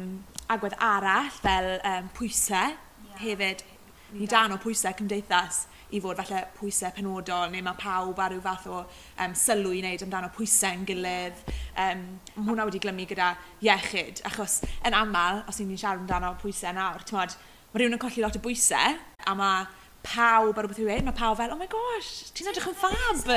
agwedd 0.54 0.78
arall 0.78 1.34
fel 1.42 1.74
um, 1.82 2.06
pwysau 2.16 2.70
yeah. 2.70 3.18
hefyd, 3.24 3.66
ni 4.12 4.28
dan 4.30 4.54
o 4.54 4.58
pwysau 4.62 4.94
cymdeithas 4.96 5.66
i 5.92 6.00
fod 6.04 6.18
falle 6.20 6.42
pwysau 6.58 6.92
penodol 6.96 7.48
neu 7.52 7.64
mae 7.64 7.76
pawb 7.80 8.18
ar 8.20 8.32
ryw 8.34 8.42
fath 8.44 8.66
o 8.68 8.82
um, 8.82 9.34
sylw 9.36 9.72
i 9.72 9.80
wneud 9.80 10.04
amdano 10.04 10.28
pwysau 10.36 10.76
yn 10.76 10.84
gilydd. 10.88 11.40
Um, 11.80 12.04
mae 12.36 12.50
hwnna 12.50 12.68
wedi 12.68 12.82
glymu 12.84 13.08
gyda 13.08 13.32
iechyd, 13.64 14.22
achos 14.28 14.60
yn 14.86 14.96
aml, 14.96 15.42
os 15.48 15.60
ni'n 15.62 15.80
siarad 15.80 16.04
amdano 16.04 16.34
pwysau 16.42 16.76
nawr, 16.76 17.04
ti'n 17.08 17.18
modd, 17.18 17.36
mae 17.72 17.82
rhywun 17.82 17.96
yn 17.96 18.02
colli 18.04 18.24
lot 18.24 18.36
o 18.36 18.44
bwysau 18.44 18.98
a 18.98 19.36
mae 19.38 19.66
pawb 20.04 20.56
ar 20.56 20.68
rhywbeth 20.68 20.82
rhywun, 20.82 21.08
mae 21.08 21.16
pawb 21.16 21.40
fel, 21.40 21.56
oh 21.56 21.60
my 21.60 21.68
gosh, 21.72 22.32
ti'n 22.36 22.52
edrych 22.52 22.68
yn 22.72 22.80
fab! 22.84 23.36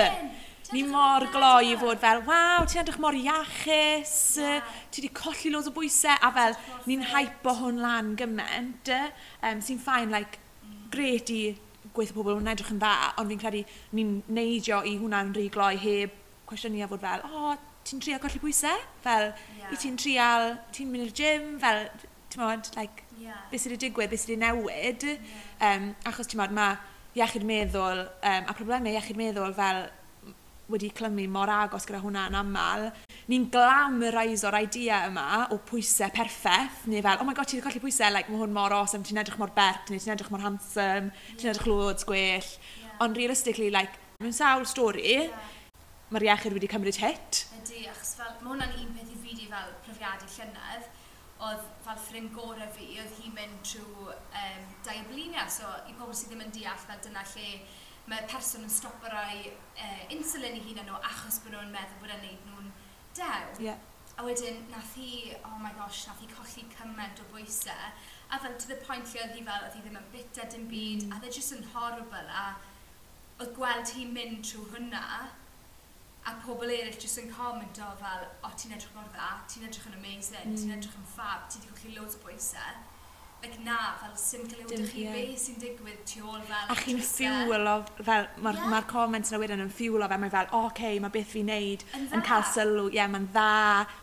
Ni 0.71 0.85
mor 0.87 1.25
gloi 1.33 1.73
i 1.73 1.79
fod 1.79 1.99
fel, 1.99 2.21
waw, 2.27 2.67
ti'n 2.69 2.83
edrych 2.83 2.99
mor 3.01 3.15
iachus, 3.17 4.13
yeah. 4.39 4.61
ti 4.87 5.01
wedi 5.01 5.09
colli 5.15 5.51
loads 5.51 5.67
o 5.67 5.73
bwysau, 5.75 6.15
a 6.15 6.29
fel, 6.35 6.55
ni'n 6.87 7.03
hype 7.11 7.49
o 7.51 7.55
hwn 7.57 7.81
lan 7.83 8.13
gymaint, 8.19 8.93
um, 8.93 9.59
sy'n 9.65 9.81
ffain, 9.83 10.13
like, 10.15 10.39
gret 10.93 11.31
i 11.33 11.41
gweithio 11.95 12.17
pobl 12.17 12.39
yn 12.39 12.51
edrych 12.51 12.71
yn 12.73 12.79
dda, 12.81 13.11
ond 13.19 13.31
fi'n 13.31 13.41
credu 13.41 13.63
ni'n 13.97 14.13
neidio 14.31 14.81
i 14.87 14.95
hwnna'n 14.99 15.33
rhy 15.35 15.47
gloi 15.53 15.75
heb 15.81 16.15
cwestiynau 16.49 16.85
a 16.85 16.89
fod 16.91 17.03
fel, 17.03 17.25
o, 17.27 17.43
oh, 17.51 17.57
ti'n 17.87 18.01
trio 18.03 18.19
colli 18.21 18.41
bwysau? 18.43 18.85
Fel, 19.03 19.31
yeah. 19.57 19.73
i 19.73 19.79
ti'n 19.79 19.97
trial, 19.99 20.55
ti'n 20.75 20.91
mynd 20.91 21.07
i'r 21.07 21.13
gym, 21.17 21.47
fel, 21.63 21.85
ti'n 22.31 22.43
modd, 22.43 22.69
like, 22.77 23.05
yeah. 23.19 23.39
beth 23.51 23.63
sydd 23.63 23.75
wedi 23.75 23.87
digwydd, 23.87 24.11
beth 24.11 24.23
sydd 24.23 24.35
wedi 24.35 24.41
newid. 24.43 25.07
Yeah. 25.09 25.71
Um, 25.71 25.89
achos 26.11 26.31
ti'n 26.31 26.41
modd, 26.41 26.55
mae 26.55 26.77
iechyd 27.17 27.43
meddwl 27.47 28.05
um, 28.05 28.45
a 28.47 28.55
problemau 28.55 28.93
iechyd 28.95 29.19
meddwl 29.19 29.55
fel 29.57 29.83
wedi 30.71 30.89
clymu 30.95 31.27
mor 31.31 31.51
agos 31.51 31.85
gyda 31.87 32.01
hwnna'n 32.03 32.37
aml, 32.39 32.87
ni'n 33.31 33.47
glamorize 33.53 34.47
o'r 34.47 34.57
idea 34.61 35.01
yma 35.09 35.45
o 35.53 35.59
pwysau 35.67 36.11
perffaith, 36.15 36.85
neu 36.91 37.03
fel, 37.05 37.21
oh 37.21 37.27
my 37.27 37.35
god, 37.37 37.49
ti'n 37.51 37.63
colli 37.63 37.81
pwysau, 37.83 38.11
like, 38.13 38.31
mae 38.31 38.41
hwn 38.41 38.55
mor 38.55 38.75
awesome, 38.75 39.05
ti'n 39.07 39.21
edrych 39.21 39.39
mor 39.41 39.53
bert, 39.57 39.91
neu 39.91 40.01
ti'n 40.01 40.15
edrych 40.15 40.31
mor 40.33 40.43
handsome, 40.45 41.11
yeah. 41.11 41.35
ti'n 41.41 41.53
edrych 41.53 41.67
loads 41.69 42.07
gwell. 42.07 42.53
Yeah. 42.81 42.95
Ond 43.05 43.19
realistically, 43.19 43.69
like, 43.73 43.99
mewn 44.23 44.35
sawl 44.35 44.65
stori, 44.69 45.17
yeah. 45.17 45.51
mae'r 46.13 46.29
iechyd 46.31 46.57
wedi 46.57 46.71
cymryd 46.71 47.01
hit. 47.03 47.43
Ydy, 47.59 47.85
achos 47.91 48.15
fel, 48.19 48.33
mae 48.39 48.55
hwnna'n 48.55 48.79
un 48.81 48.97
peth 48.97 49.13
i 49.13 49.21
fi 49.21 49.37
di 49.37 49.51
fel 49.51 49.77
profiadu 49.85 50.31
llynedd, 50.37 50.89
oedd 51.41 51.61
fel 51.85 52.01
ffrind 52.07 52.33
gorau 52.35 52.73
fi, 52.75 52.87
oedd 53.01 53.13
hi'n 53.17 53.33
mynd 53.33 53.61
trwy 53.65 54.11
um, 54.13 54.65
dau 54.85 55.47
so 55.49 55.69
i 55.89 55.95
pobl 55.97 56.13
sydd 56.13 56.29
ddim 56.31 56.43
yn 56.45 56.53
deall 56.53 56.83
fel 56.85 56.99
dyna 57.01 57.23
lle 57.33 57.47
mae 58.11 58.27
person 58.31 58.65
yn 58.67 58.71
stopo 58.71 59.09
rai 59.11 59.47
uh, 59.47 60.01
insulin 60.15 60.57
i 60.57 60.61
hun 60.65 60.81
nhw 60.83 60.99
achos 61.11 61.39
bod 61.43 61.55
nhw'n 61.55 61.71
meddwl 61.75 62.01
bod 62.03 62.13
e'n 62.15 62.25
neud 62.25 62.47
nhw'n 62.49 62.71
dew. 63.17 63.65
Yeah. 63.67 63.87
A 64.19 64.25
wedyn, 64.27 64.57
nath 64.71 64.95
hi, 64.99 65.37
oh 65.47 65.57
my 65.61 65.71
gosh, 65.77 66.03
nath 66.07 66.19
hi 66.19 66.27
colli 66.33 66.65
cymaint 66.75 67.21
o 67.23 67.27
bwysau. 67.31 67.85
A 68.31 68.39
fel, 68.39 68.57
to 68.59 68.67
the 68.67 68.79
point 68.87 69.07
lle 69.07 69.23
oedd 69.23 69.37
hi 69.37 69.45
fel, 69.47 69.67
oedd 69.67 69.77
hi 69.77 69.83
ddim 69.85 69.99
yn 70.01 70.09
bita 70.13 70.47
dim 70.51 70.67
byd, 70.71 71.07
mm. 71.07 71.15
a 71.15 71.21
they're 71.23 71.37
just 71.37 71.55
yn 71.55 71.63
horrible. 71.73 72.27
A 72.43 72.45
oedd 73.39 73.55
gweld 73.55 73.95
hi'n 73.95 74.13
mynd 74.17 74.43
trwy 74.49 74.67
hwnna, 74.75 75.05
a 76.27 76.35
pobl 76.43 76.69
eraill 76.69 76.99
jyst 77.01 77.23
yn 77.23 77.31
comment 77.33 77.79
o 77.81 77.91
fel, 78.03 78.27
o, 78.27 78.49
oh, 78.49 78.55
ti'n 78.59 78.75
edrych 78.75 78.93
mor 78.97 79.07
dda, 79.15 79.33
ti'n 79.49 79.69
edrych 79.69 79.87
yn 79.89 79.99
amazing, 80.01 80.51
mm. 80.51 80.59
ti'n 80.59 80.75
edrych 80.77 80.99
yn 80.99 81.11
fab, 81.15 81.47
ti 81.47 81.63
wedi 81.63 81.77
colli 81.79 81.95
loads 81.97 82.19
o 82.19 82.25
bwysau 82.27 82.81
like, 83.41 83.57
na, 83.65 83.77
fel 83.97 84.13
sy'n 84.21 84.45
cael 84.51 84.73
ei 84.75 84.85
chi, 84.85 85.03
yeah. 85.05 85.15
be 85.17 85.37
sy'n 85.39 85.57
digwydd 85.61 86.01
tu 86.05 86.21
ôl 86.21 86.41
fel... 86.45 86.69
A 86.69 86.75
chi'n 86.77 87.01
ffiwl 87.01 87.69
o, 87.71 87.75
fel, 87.97 88.27
mae'r 88.45 88.59
yeah. 88.59 88.69
ma 88.73 88.81
comments 88.89 89.33
yna 89.33 89.39
wedyn 89.41 89.63
yn 89.65 89.71
ffiwl 89.73 90.05
o 90.05 90.09
fe, 90.11 90.19
mae 90.21 90.33
fel, 90.33 90.49
oce, 90.51 90.69
okay, 90.69 90.99
mae 91.01 91.13
beth 91.15 91.31
fi'n 91.33 91.49
neud 91.49 91.85
yn, 91.97 92.07
yn 92.13 92.25
cael 92.27 92.45
sylw, 92.51 92.85
ie, 92.91 92.99
yeah, 92.99 93.09
mae'n 93.09 93.27
dda, 93.33 93.47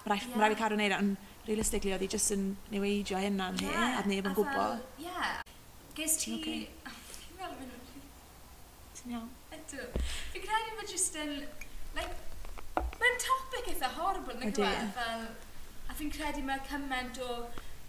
mae'n 0.04 0.12
rhaid 0.12 0.32
yeah. 0.34 0.54
fi 0.54 0.60
cadw 0.62 0.78
wneud, 0.78 0.94
e, 0.94 0.98
ond 0.98 1.46
realistically, 1.48 1.94
oedd 1.94 2.04
hi 2.04 2.10
jyst 2.16 2.34
yn 2.34 2.48
newidio 2.72 3.20
hynna 3.22 3.52
yn 3.54 3.62
yeah. 3.68 4.00
a 4.00 4.02
neb 4.10 4.26
yn 4.28 4.34
gwybod. 4.36 4.82
Ie. 4.98 5.06
Yeah. 5.06 5.36
Ges 5.98 6.18
ti... 6.24 6.38
Ti'n. 6.44 6.66
Ti'n 8.98 9.14
iawn? 9.14 9.30
Ydw. 9.54 9.86
Fi'n 10.34 10.44
credu 10.48 10.74
mae 10.80 10.90
jyst 10.90 11.16
yn... 11.22 11.36
Like, 11.94 12.18
mae'n 12.74 13.22
topic 13.22 13.70
eitha 13.70 13.94
horrible, 14.00 14.36
nag 14.42 14.58
yw 14.58 14.66
e? 14.66 14.90
Fel... 14.98 15.24
A 15.88 15.96
fi'n 15.96 16.12
credu 16.12 16.42
mae 16.44 16.60
cymaint 16.68 17.22
o 17.24 17.38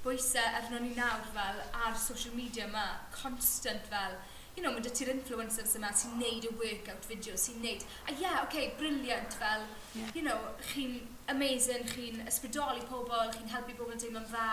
bwysau 0.03 0.55
arno 0.59 0.79
ni 0.79 0.93
nawr 0.95 1.23
fel 1.33 1.63
ar 1.85 1.95
social 1.97 2.35
media 2.35 2.67
yma, 2.67 2.85
constant 3.11 3.87
fel, 3.91 4.15
you 4.55 4.63
know, 4.63 4.71
mae 4.75 4.83
dy 4.83 4.91
ti'r 4.95 5.11
influencers 5.13 5.75
yma 5.79 5.89
sy'n 5.95 6.15
neud 6.21 6.47
y 6.47 6.51
workout 6.61 7.07
video, 7.09 7.35
sy'n 7.39 7.59
neud, 7.63 7.83
a 8.07 8.13
ie, 8.13 8.21
yeah, 8.23 8.37
okay, 8.45 8.71
briliant 8.79 9.35
fel, 9.41 9.65
yeah. 9.95 10.13
you 10.15 10.23
know, 10.23 10.37
chi'n 10.71 10.95
amazing, 11.33 11.83
chi'n 11.91 12.23
ysbrydoli 12.31 12.85
pobl, 12.91 13.33
chi'n 13.35 13.51
helpu 13.51 13.75
pobl 13.79 13.99
deimlo'n 13.99 14.29
dda, 14.31 14.47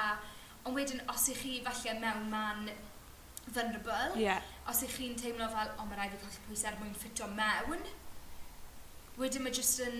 ond 0.66 0.78
wedyn 0.78 1.04
os 1.14 1.28
ych 1.30 1.44
chi 1.44 1.60
falle 1.68 1.94
mewn 2.02 2.26
man 2.32 2.66
vulnerable, 3.46 4.18
yeah. 4.18 4.42
os 4.70 4.82
ych 4.82 4.98
chi'n 4.98 5.14
teimlo 5.22 5.46
fel, 5.54 5.70
o, 5.76 5.78
oh, 5.84 5.86
mae 5.86 6.02
rhaid 6.02 6.18
i 6.18 6.20
colli 6.24 6.42
pwysau 6.48 6.72
er 6.72 6.82
mwyn 6.82 6.98
ffitio 6.98 7.30
mewn, 7.38 7.86
wedyn 9.22 9.46
mae 9.46 9.54
jyst 9.54 9.86
yn 9.86 9.98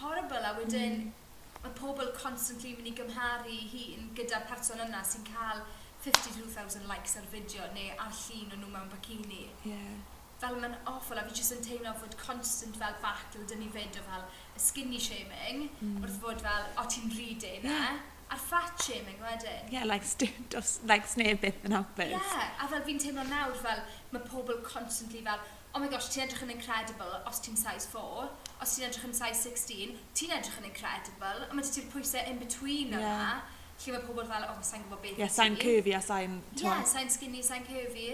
horrible, 0.00 0.40
a 0.40 0.56
wedyn 0.56 1.00
mm 1.04 1.25
mae 1.66 1.74
pobl 1.78 2.12
constantly 2.16 2.74
mynd 2.76 2.92
i 2.92 2.94
gymharu 3.00 3.58
hun 3.72 4.10
gyda'r 4.18 4.46
person 4.50 4.82
yna 4.86 5.02
sy'n 5.04 5.26
cael 5.26 5.62
52,000 6.06 6.86
likes 6.90 7.16
ar 7.18 7.26
fideo 7.32 7.66
neu 7.74 7.94
ar 7.98 8.12
llun 8.14 8.52
o'n 8.54 8.62
nhw 8.62 8.72
mewn 8.74 8.92
bikini. 8.92 9.46
Yeah. 9.66 9.96
Fel 10.40 10.58
mae'n 10.60 10.76
awful 10.92 11.18
a 11.18 11.24
fi 11.26 11.38
jyst 11.38 11.56
yn 11.56 11.64
teimlo 11.64 11.94
fod 12.00 12.14
constant 12.20 12.76
fel 12.78 12.98
battle 13.02 13.46
dyn 13.50 13.64
ni 13.64 13.70
fyd 13.74 13.96
o 13.98 14.04
fel 14.06 14.26
y 14.28 14.62
skinny 14.62 15.00
shaming 15.00 15.64
mm. 15.70 15.96
wrth 16.02 16.20
fod 16.22 16.44
fel 16.44 16.68
o 16.82 16.84
ti'n 16.92 17.10
rhyd 17.16 17.48
e. 17.48 17.56
Yeah 17.64 18.04
a'r 18.26 18.40
fat 18.42 18.82
shaming 18.82 19.20
wedyn. 19.22 19.68
Yeah, 19.70 19.84
like, 19.86 20.02
dos, 20.50 20.80
like 20.90 21.06
sneb 21.06 21.38
byth 21.44 21.66
yn 21.68 21.76
hapus. 21.76 22.10
Yeah, 22.10 22.48
a 22.58 22.66
fel 22.72 22.82
fi'n 22.88 22.98
teimlo 23.02 23.22
nawr 23.28 23.54
fel 23.60 23.84
mae 24.10 24.24
pobl 24.26 24.58
constantly 24.66 25.22
fel, 25.26 25.44
oh 25.76 25.78
my 25.78 25.88
gosh, 25.92 26.08
ti'n 26.08 26.24
edrych 26.24 26.40
yn 26.46 26.54
incredible 26.54 27.18
os 27.28 27.38
ti'n 27.44 27.58
size 27.60 27.84
4, 27.92 28.28
os 28.64 28.70
ti'n 28.72 28.86
edrych 28.86 29.04
yn 29.04 29.12
size 29.18 29.42
16, 29.42 29.98
ti'n 30.16 30.32
edrych 30.38 30.56
yn 30.62 30.70
incredible, 30.70 31.44
a 31.44 31.52
mae 31.52 31.68
ti'n 31.68 31.90
pwysau 31.92 32.24
in 32.30 32.40
between 32.40 32.94
yna, 32.96 33.02
yeah. 33.02 33.42
lle 33.82 33.92
mae 33.92 34.06
pobl 34.06 34.24
fel, 34.30 34.46
oh, 34.48 34.56
sa'n 34.64 34.86
gwybod 34.86 35.02
beth 35.04 35.20
yeah, 35.20 35.34
sa'n 35.34 35.60
curvy 35.60 35.92
a 35.92 36.00
sa'n... 36.00 36.40
Yeah, 36.62 36.80
sa'n 36.88 37.12
skinny, 37.12 37.44
sa'n 37.44 37.68
curvy, 37.68 38.08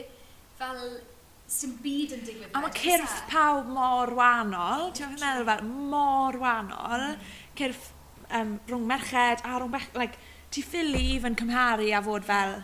fel 0.58 0.82
sy'n 1.46 1.78
byd 1.86 2.18
yn 2.18 2.26
digwydd. 2.26 2.50
A 2.50 2.66
mae 2.66 2.74
cyrff 2.80 3.16
e? 3.20 3.24
pawb 3.30 3.70
mor 3.70 4.16
wahanol, 4.18 4.90
ti'n 4.98 5.14
meddwl 5.22 5.50
fel, 5.52 5.66
mor 5.94 6.42
wahanol, 6.42 7.08
mm. 7.12 7.32
cyrff 7.62 7.92
um, 8.34 8.56
rhwng 8.66 8.90
merched 8.90 9.46
a 9.46 9.54
rhwng 9.54 9.76
bech, 9.78 9.90
like, 9.94 10.18
ti 10.50 10.66
ffili 10.66 11.12
even 11.14 11.38
cymharu 11.38 11.92
a 11.94 12.02
fod 12.02 12.26
fel, 12.26 12.58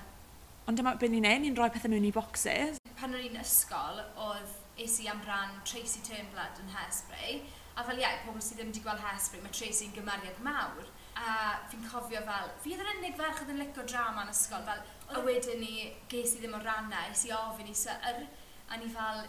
ond 0.66 0.82
dyma 0.82 0.98
beth 0.98 1.14
ni'n 1.14 1.30
ei, 1.30 1.44
ni'n 1.44 1.54
rhoi 1.54 1.70
pethau 1.70 1.94
mewn 1.94 2.10
i 2.10 2.16
boxes. 2.18 2.82
Pan 2.98 3.14
o'n 3.14 3.28
i'n 3.30 3.38
ysgol, 3.38 4.02
oedd 4.18 4.56
es 4.84 4.98
i 5.02 5.08
am 5.10 5.22
ran 5.26 5.58
Tracy 5.68 6.02
Turnblad 6.06 6.60
yn 6.62 6.74
Hairspray. 6.74 7.40
a 7.78 7.84
fel 7.86 8.00
iau, 8.02 8.22
pobl 8.24 8.42
sydd 8.42 8.58
ddim 8.58 8.72
wedi 8.72 8.80
gweld 8.82 9.02
Hairspray, 9.04 9.42
mae 9.42 9.54
Tracy'n 9.54 9.92
gymeriad 9.94 10.38
mawr. 10.42 10.86
A 11.18 11.34
fi'n 11.70 11.84
cofio 11.86 12.22
fel, 12.26 12.48
fi 12.62 12.72
oedd 12.74 12.82
yr 12.82 12.90
unig 12.96 13.14
ferch 13.18 13.42
oedd 13.42 13.52
yn 13.54 13.60
licio 13.62 13.84
drama 13.86 14.24
yn 14.24 14.32
ysgol, 14.32 14.64
fel, 14.66 14.82
a 15.14 15.22
wedyn 15.26 15.62
ni, 15.62 15.86
ges 16.10 16.34
i 16.34 16.42
ddim 16.42 16.56
o 16.58 16.62
rannau, 16.62 17.12
es 17.14 17.24
i 17.26 17.32
ofyn 17.34 17.70
i 17.70 17.76
syr, 17.78 18.24
a 18.68 18.78
ni 18.78 18.90
fel, 18.94 19.22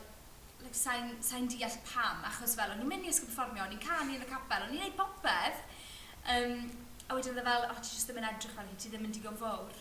like, 0.64 0.74
sa'n 0.78 1.14
sa 1.26 1.42
deall 1.54 1.78
pam, 1.92 2.26
achos 2.30 2.58
fel, 2.58 2.74
o'n 2.74 2.82
i'n 2.82 2.90
mynd 2.90 3.06
i 3.06 3.14
ysgol 3.14 3.30
performio, 3.30 3.66
o'n 3.68 3.78
i'n 3.78 3.84
canu 3.86 4.18
yn 4.18 4.26
y 4.26 4.30
capel, 4.30 4.66
o'n 4.66 4.74
i'n 4.74 4.84
neud 4.86 4.98
popeth. 4.98 5.62
Um, 6.34 6.66
a 7.06 7.18
wedyn 7.18 7.34
oedd 7.36 7.44
e 7.44 7.48
fel, 7.52 7.70
o, 7.70 7.76
oh, 7.76 7.82
ti 7.82 7.94
jyst 7.94 8.10
ddim 8.10 8.22
yn 8.22 8.30
edrych 8.32 8.58
fel 8.58 8.70
hi, 8.70 8.78
ti 8.82 8.94
ddim 8.94 9.06
yn 9.10 9.14
digon 9.14 9.38
fawr. 9.38 9.80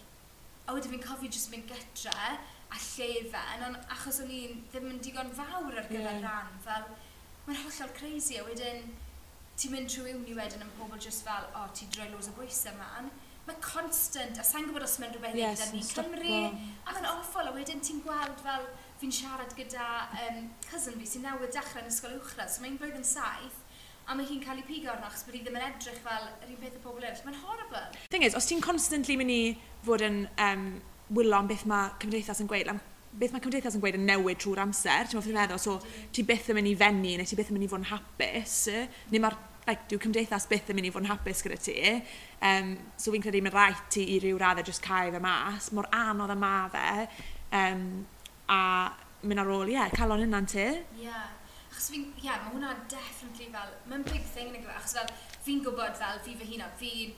A 0.68 0.76
wedyn 0.76 0.92
fi'n 0.96 1.04
cofio 1.08 1.32
jyst 1.32 1.52
mynd 1.52 1.72
gytre, 1.72 2.32
a 2.68 2.78
llefen, 2.78 3.66
ond 3.68 3.92
achos 3.94 4.20
o'n 4.24 4.32
i'n 4.32 4.64
ddim 4.72 4.90
yn 4.92 4.98
digon 5.04 5.30
fawr 5.36 5.70
ar 5.72 5.86
gyfer 5.88 6.18
yeah. 6.18 6.24
ran, 6.24 6.58
fel, 6.64 6.88
mae'n 7.46 7.62
hollol 7.62 7.94
crazy, 7.96 8.36
a 8.40 8.44
wedyn, 8.46 8.90
ti'n 9.58 9.74
mynd 9.74 9.90
trwy 9.92 10.12
uni 10.14 10.36
wedyn 10.36 10.66
yn 10.66 10.74
pobl 10.76 11.00
just 11.02 11.24
fel, 11.26 11.48
o, 11.54 11.64
oh, 11.64 11.70
ti'n 11.76 11.90
droi 11.94 12.10
loads 12.12 12.28
o 12.30 12.34
bwysau 12.36 12.76
man, 12.78 13.08
mae 13.48 13.56
constant, 13.64 14.36
a 14.36 14.44
sa'n 14.44 14.68
gwybod 14.68 14.84
os 14.84 14.98
mae'n 15.00 15.14
rhywbeth 15.14 15.38
yes, 15.38 15.62
gyda 15.62 15.70
ni 15.72 15.86
Cymru, 15.88 16.34
a 16.84 16.92
mae'n 16.92 17.08
awful, 17.14 17.48
a 17.48 17.54
wedyn 17.56 17.80
ti'n 17.84 18.02
gweld 18.04 18.44
fel, 18.44 18.68
fi'n 19.00 19.14
siarad 19.14 19.54
gyda 19.56 19.88
um, 20.26 20.44
cousin 20.68 20.98
fi 21.00 21.08
sy'n 21.08 21.24
newydd 21.24 21.54
dechrau 21.54 21.80
yn 21.80 21.88
ysgol 21.88 22.18
uwchradd, 22.18 22.52
so 22.52 22.64
mae'n 22.64 22.76
blwyddyn 22.82 23.06
saith, 23.06 23.62
a 24.08 24.16
mae 24.16 24.28
hi'n 24.28 24.40
cael 24.44 24.60
ei 24.60 24.64
pigo 24.68 24.88
arno 24.92 25.08
achos 25.08 25.24
bod 25.26 25.36
hi 25.36 25.42
ddim 25.44 25.56
yn 25.58 25.64
edrych 25.66 25.98
fel 26.04 26.28
yr 26.28 26.52
un 26.52 26.60
peth 26.60 26.76
o 26.78 26.84
pobl 26.84 27.02
eraill. 27.04 27.24
Mae'n 27.26 27.42
horrible. 27.42 27.82
Thing 28.08 28.24
is, 28.24 28.36
os 28.38 28.48
ti'n 28.48 28.62
constantly 28.64 29.18
mynd 29.20 29.34
i 29.34 29.42
fod 29.84 30.04
yn 30.06 30.22
um, 30.44 30.64
wylo 31.14 31.38
am 31.38 31.48
beth 31.48 31.66
mae 31.68 31.92
cymdeithas 32.02 32.42
yn 32.44 32.50
gweud, 32.50 32.70
am 32.72 32.80
beth 33.18 33.34
mae 33.34 33.42
cymdeithas 33.42 33.76
yn 33.76 33.82
gweud 33.82 33.96
yn 33.98 34.06
newid 34.08 34.40
trwy'r 34.42 34.62
amser, 34.62 35.08
ti'n 35.08 35.18
meddwl, 35.18 35.36
meddwl, 35.38 35.60
so 35.62 35.78
ti 36.14 36.24
byth 36.28 36.50
yn 36.52 36.58
mynd 36.58 36.70
i 36.70 36.74
fenni, 36.78 37.14
neu 37.18 37.28
ti 37.28 37.38
byth 37.38 37.52
yn 37.52 37.56
mynd 37.56 37.66
i 37.66 37.70
fod 37.70 37.82
yn 37.82 37.88
hapus, 37.90 38.56
neu 39.12 39.22
mae'r 39.24 39.38
like, 39.68 39.88
dyw 39.90 40.00
cymdeithas 40.04 40.46
byth 40.50 40.70
yn 40.72 40.78
mynd 40.78 40.90
i 40.90 40.92
fod 40.92 41.04
yn 41.04 41.10
hapus 41.10 41.42
gyda 41.44 41.58
ti. 41.60 41.76
Um, 42.44 42.74
so 43.00 43.12
fi'n 43.14 43.24
credu 43.24 43.42
mae'n 43.44 43.56
rhaid 43.56 43.82
ti 43.92 44.04
i 44.14 44.20
ryw 44.22 44.38
raddau 44.40 44.68
jyst 44.68 44.84
cael 44.84 45.12
fe 45.14 45.22
mas, 45.24 45.70
mor 45.76 45.88
anodd 45.94 46.32
yma 46.36 46.54
fe, 46.72 46.86
um, 47.58 47.84
a 48.52 48.60
mynd 49.24 49.42
ar 49.42 49.52
ôl, 49.56 49.72
ie, 49.72 49.76
yeah, 49.76 49.92
cael 49.96 50.14
o'n 50.14 50.24
yna'n 50.28 50.48
ti. 50.48 50.66
Ie, 50.68 51.08
yeah. 51.08 51.32
achos 51.72 51.90
fi'n, 51.92 52.06
ie, 52.14 52.28
yeah, 52.28 52.38
mae 52.44 52.54
hwnna 52.54 52.74
definitely 52.92 53.50
fel, 53.54 53.72
mae'n 53.90 54.06
big 54.08 54.28
thing 54.34 54.52
yn 54.52 54.60
y 54.60 54.62
gyfer, 54.62 54.78
achos 54.78 54.98
fel, 55.00 55.10
fi'n 55.46 55.64
gwybod 55.64 55.98
fel, 55.98 56.22
fi 56.24 56.36
fy 56.38 56.52
hunan, 56.52 56.76
fi'n, 56.80 57.16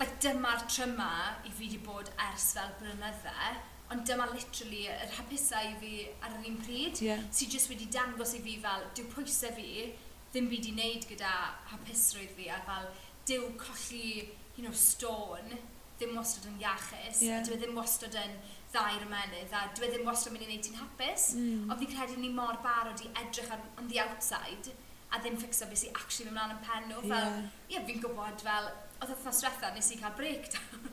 like, 0.00 0.18
dyma'r 0.24 0.66
tryma 0.68 1.12
i 1.46 1.52
fi 1.52 1.66
wedi 1.66 1.80
bod 1.84 2.10
ers 2.28 2.50
fel 2.56 2.74
blynydde, 2.80 3.54
ond 3.92 4.02
dyma 4.08 4.26
literally 4.32 4.86
yr 4.90 5.14
hapusau 5.16 5.70
i 5.70 5.76
fi 5.80 5.92
ar 6.24 6.34
yr 6.40 6.48
un 6.50 6.58
pryd, 6.64 7.00
yeah. 7.04 7.22
sydd 7.30 7.54
jyst 7.54 7.70
wedi 7.70 7.86
dangos 7.92 8.34
i 8.36 8.42
fi 8.44 8.56
fel, 8.62 8.88
dyw 8.98 9.06
pwysau 9.12 9.54
fi 9.56 9.92
ddim 10.32 10.50
byd 10.50 10.68
i 10.68 10.74
wneud 10.74 11.06
gyda 11.12 11.32
hapusrwydd 11.70 12.34
fi, 12.36 12.50
a 12.52 12.58
fel, 12.66 12.90
dyw 13.30 13.48
colli, 13.60 14.10
you 14.56 14.64
know, 14.66 14.74
stôn, 14.76 15.54
ddim 15.96 16.16
wastad 16.18 16.48
yn 16.50 16.58
iachus, 16.60 17.22
yeah. 17.24 17.44
dyw 17.46 17.54
e 17.56 17.60
ddim 17.62 17.78
wastad 17.78 18.16
yn 18.20 18.34
ddau'r 18.74 19.06
ymenydd, 19.06 19.54
a 19.54 19.62
dwi 19.76 19.86
e 19.86 19.92
ddim 19.94 20.08
wastad 20.08 20.32
yn 20.32 20.36
mynd 20.36 20.48
i 20.48 20.50
wneud 20.50 20.66
ti'n 20.66 20.80
hapus, 20.82 21.28
mm. 21.38 21.70
ond 21.70 21.80
fi'n 21.80 21.94
credu 21.94 22.18
ni 22.20 22.32
mor 22.34 22.58
barod 22.66 23.00
i 23.06 23.12
edrych 23.22 23.54
ar, 23.54 23.62
on 23.80 23.88
the 23.92 24.02
outside, 24.02 24.74
a 25.14 25.22
ddim 25.22 25.38
ffixo 25.38 25.70
beth 25.70 25.84
sy'n 25.84 25.94
actually 25.94 26.26
mynd 26.26 26.34
ymlaen 26.34 26.56
yn 26.56 26.62
pen 26.66 26.90
nhw, 26.90 27.00
fel, 27.06 27.30
ie, 27.30 27.46
yeah. 27.46 27.78
yeah, 27.78 27.86
fi'n 27.88 28.02
gwybod 28.02 28.44
fel, 28.44 28.68
oedd 29.00 29.12
y 29.12 29.16
thos 29.22 29.42
diwetha, 29.42 29.72
nes 29.74 29.92
i 29.92 29.98
cael 30.00 30.14
breakdown. 30.18 30.86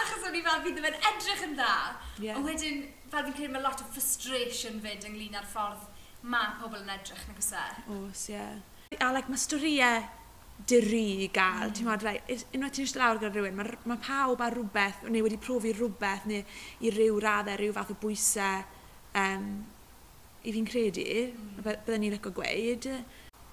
Achos 0.00 0.24
o'n 0.26 0.38
i 0.38 0.42
fel, 0.44 0.62
fi 0.64 0.72
ddim 0.72 0.88
yn 0.88 0.98
edrych 1.10 1.44
yn 1.46 1.56
dda. 1.58 1.74
Yeah. 2.22 2.38
Ond 2.38 2.48
wedyn, 2.48 2.84
fel 3.12 3.26
fi'n 3.26 3.36
credu 3.36 3.54
mae 3.54 3.64
lot 3.64 3.82
o 3.82 3.88
frustration 3.92 4.80
fyd 4.84 5.06
ynglyn 5.08 5.38
â'r 5.38 5.48
ffordd 5.50 5.82
mae 6.22 6.56
pobl 6.60 6.80
yn 6.80 6.92
edrych, 6.94 7.22
nag 7.28 7.40
oes 7.40 7.52
e? 7.58 7.68
Os, 7.98 8.26
ie. 8.30 8.36
Yeah. 8.36 8.98
A 8.98 9.08
mm. 9.08 9.14
like, 9.16 9.32
mae 9.32 9.40
storiau 9.40 10.04
dyru 10.68 11.02
i 11.24 11.28
gael, 11.34 11.68
mm. 11.68 11.74
ti'n 11.76 11.88
modd, 11.88 12.06
like, 12.06 12.38
unwaith 12.54 12.76
ti'n 12.76 12.86
eisiau 12.86 13.02
lawr 13.02 13.20
gyda 13.20 13.32
rhywun, 13.34 13.58
mae 13.58 13.76
ma 13.90 13.98
pawb 14.02 14.44
ar 14.44 14.56
rhywbeth, 14.56 15.04
neu 15.10 15.26
wedi 15.26 15.40
profi 15.42 15.74
rhywbeth, 15.74 16.28
neu 16.30 16.44
i 16.86 16.92
ryw 16.94 17.18
raddau, 17.22 17.58
ryw 17.60 17.74
fath 17.76 17.92
o 17.94 17.98
bwysau, 18.02 18.62
um, 19.18 19.48
i 20.42 20.54
fi'n 20.54 20.68
credu, 20.68 21.08
mm. 21.32 21.64
byddwn 21.66 22.04
ni'n 22.04 22.16
lygo 22.16 22.34
gweud 22.36 22.88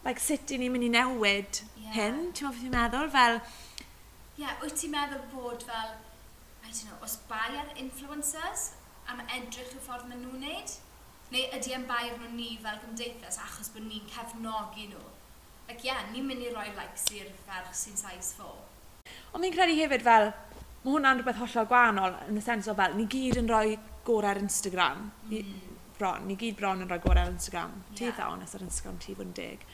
like, 0.06 0.22
sut 0.24 0.52
i 0.54 0.60
ni'n 0.60 0.74
mynd 0.74 0.88
i 0.88 0.92
newid 0.94 1.62
yeah. 1.82 1.94
hyn? 1.96 2.20
Ti'n 2.36 2.50
meddwl 2.50 2.56
beth 2.56 2.68
i'n 2.68 2.76
meddwl? 2.76 3.10
Fel... 3.16 3.40
Ie, 3.40 4.44
yeah, 4.44 4.60
wyt 4.64 4.78
ti'n 4.80 4.94
meddwl 4.96 5.26
bod 5.34 5.66
fel, 5.68 5.96
I 6.64 6.72
don't 6.72 6.86
know, 6.88 7.00
os 7.06 7.18
bai 7.30 7.50
ar 7.60 7.74
influencers 7.82 8.70
am 9.10 9.24
edrych 9.26 9.74
y 9.76 9.82
ffordd 9.84 10.08
maen 10.10 10.24
nhw'n 10.24 10.40
wneud? 10.44 10.76
Neu 11.34 11.46
ydy 11.58 11.76
e'n 11.76 11.86
bai 11.90 12.08
arno 12.10 12.30
ni 12.34 12.56
fel 12.64 12.78
gymdeithas 12.84 13.40
achos 13.44 13.72
bod 13.74 13.86
ni'n 13.86 14.06
cefnogi 14.10 14.88
nhw? 14.90 15.06
Ac 15.70 15.84
ie, 15.84 15.90
yeah, 15.92 16.06
ni'n 16.14 16.26
mynd 16.26 16.46
i 16.46 16.54
roi 16.54 16.70
likes 16.78 17.06
i'r 17.14 17.30
ferch 17.46 17.74
sy'n 17.78 17.98
size 18.00 18.32
4. 18.40 18.70
Ond 19.34 19.44
mi'n 19.44 19.54
credu 19.54 19.76
hefyd 19.78 20.06
fel, 20.06 20.32
mae 20.84 20.94
hwnna'n 20.96 21.20
rhywbeth 21.20 21.42
hollol 21.44 21.68
gwahanol 21.70 22.16
yn 22.30 22.40
y 22.40 22.46
sens 22.46 22.70
o 22.72 22.76
fel, 22.78 22.96
ni 22.98 23.06
gyd 23.12 23.38
yn 23.44 23.52
rhoi 23.52 23.76
gorau 24.08 24.32
ar 24.32 24.42
Instagram. 24.42 25.10
Mm. 25.28 25.36
Ni, 25.36 25.76
bron, 26.00 26.26
ni 26.26 26.38
gyd 26.40 26.58
bron 26.58 26.82
yn 26.86 26.90
rhoi 26.90 27.02
gorau 27.04 27.28
ar 27.28 27.34
Instagram. 27.34 27.76
Yeah. 27.82 27.96
Ti 28.00 28.10
eitha 28.10 28.32
honest 28.32 28.58
ar 28.58 28.66
Instagram, 28.66 28.98
ti 29.04 29.18
fod 29.18 29.28
yn 29.28 29.36
deg. 29.38 29.68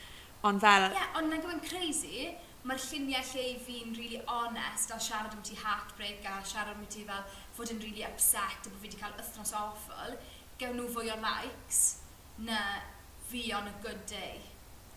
Ond 0.44 0.60
fel... 0.60 0.90
Ie, 0.90 0.98
yeah, 0.98 1.14
ond 1.18 1.32
na'n 1.32 1.44
gwybod 1.44 1.64
crazy, 1.68 2.26
mae'r 2.66 2.82
lluniau 2.82 3.28
lle 3.32 3.44
i 3.52 3.54
fi'n 3.62 3.94
really 3.98 4.18
honest 4.30 4.90
a 4.90 4.98
siarad 5.02 5.34
am 5.36 5.44
ti 5.46 5.56
heartbreak 5.60 6.26
a 6.26 6.40
siarad 6.44 6.74
am 6.74 6.88
ti 6.90 7.04
fel 7.06 7.22
fod 7.56 7.70
yn 7.74 7.80
really 7.84 8.04
upset 8.06 8.66
a 8.66 8.72
bod 8.72 8.80
fi 8.80 8.88
wedi 8.88 9.00
cael 9.02 9.14
wythnos 9.20 9.54
awful, 9.60 10.18
gawn 10.60 10.76
nhw 10.80 10.88
fwy 10.96 11.12
o 11.14 11.16
likes 11.22 11.82
na 12.48 12.58
fi 13.30 13.46
on 13.56 13.70
a 13.70 13.74
good 13.84 14.02
day. 14.10 14.40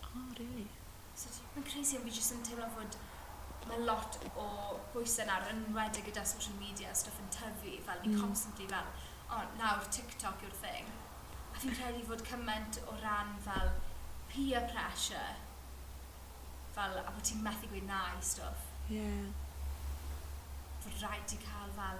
Oh, 0.10 0.26
really? 0.40 0.68
So, 1.14 1.30
mae'n 1.54 1.68
crazy 1.70 2.00
ond 2.00 2.10
fi 2.10 2.18
jyst 2.18 2.36
yn 2.36 2.44
teimlo 2.48 2.70
fod 2.76 2.98
mae 3.70 3.84
lot 3.86 4.18
o 4.40 4.48
bwysau 4.94 5.28
nawr 5.30 5.46
yn 5.52 5.62
wedi 5.76 6.02
gyda 6.08 6.24
social 6.26 6.56
media 6.62 6.94
stuff 6.98 7.20
yn 7.22 7.30
tyfu, 7.36 7.76
fel 7.86 8.02
ni 8.02 8.16
mm. 8.16 8.22
constantly 8.24 8.66
fel, 8.72 8.90
o, 9.30 9.38
oh, 9.38 9.46
nawr 9.60 9.86
TikTok 9.94 10.46
yw'r 10.48 10.58
thing. 10.64 10.90
A 11.54 11.62
fi'n 11.62 11.76
credu 11.78 12.02
fod 12.08 12.26
cymaint 12.26 12.82
o 12.88 12.98
ran 13.04 13.36
fel 13.46 13.74
peer 14.32 14.66
pressure 14.72 15.36
fel 16.76 17.02
a 17.02 17.10
bod 17.10 17.26
ti'n 17.26 17.44
methu 17.46 17.70
gweud 17.72 17.88
na 17.90 18.06
i 18.16 18.24
stwff. 18.24 18.70
Yeah. 18.94 19.28
Fod 20.84 21.04
rhaid 21.04 21.28
ti 21.30 21.40
cael 21.44 21.74
fel 21.76 22.00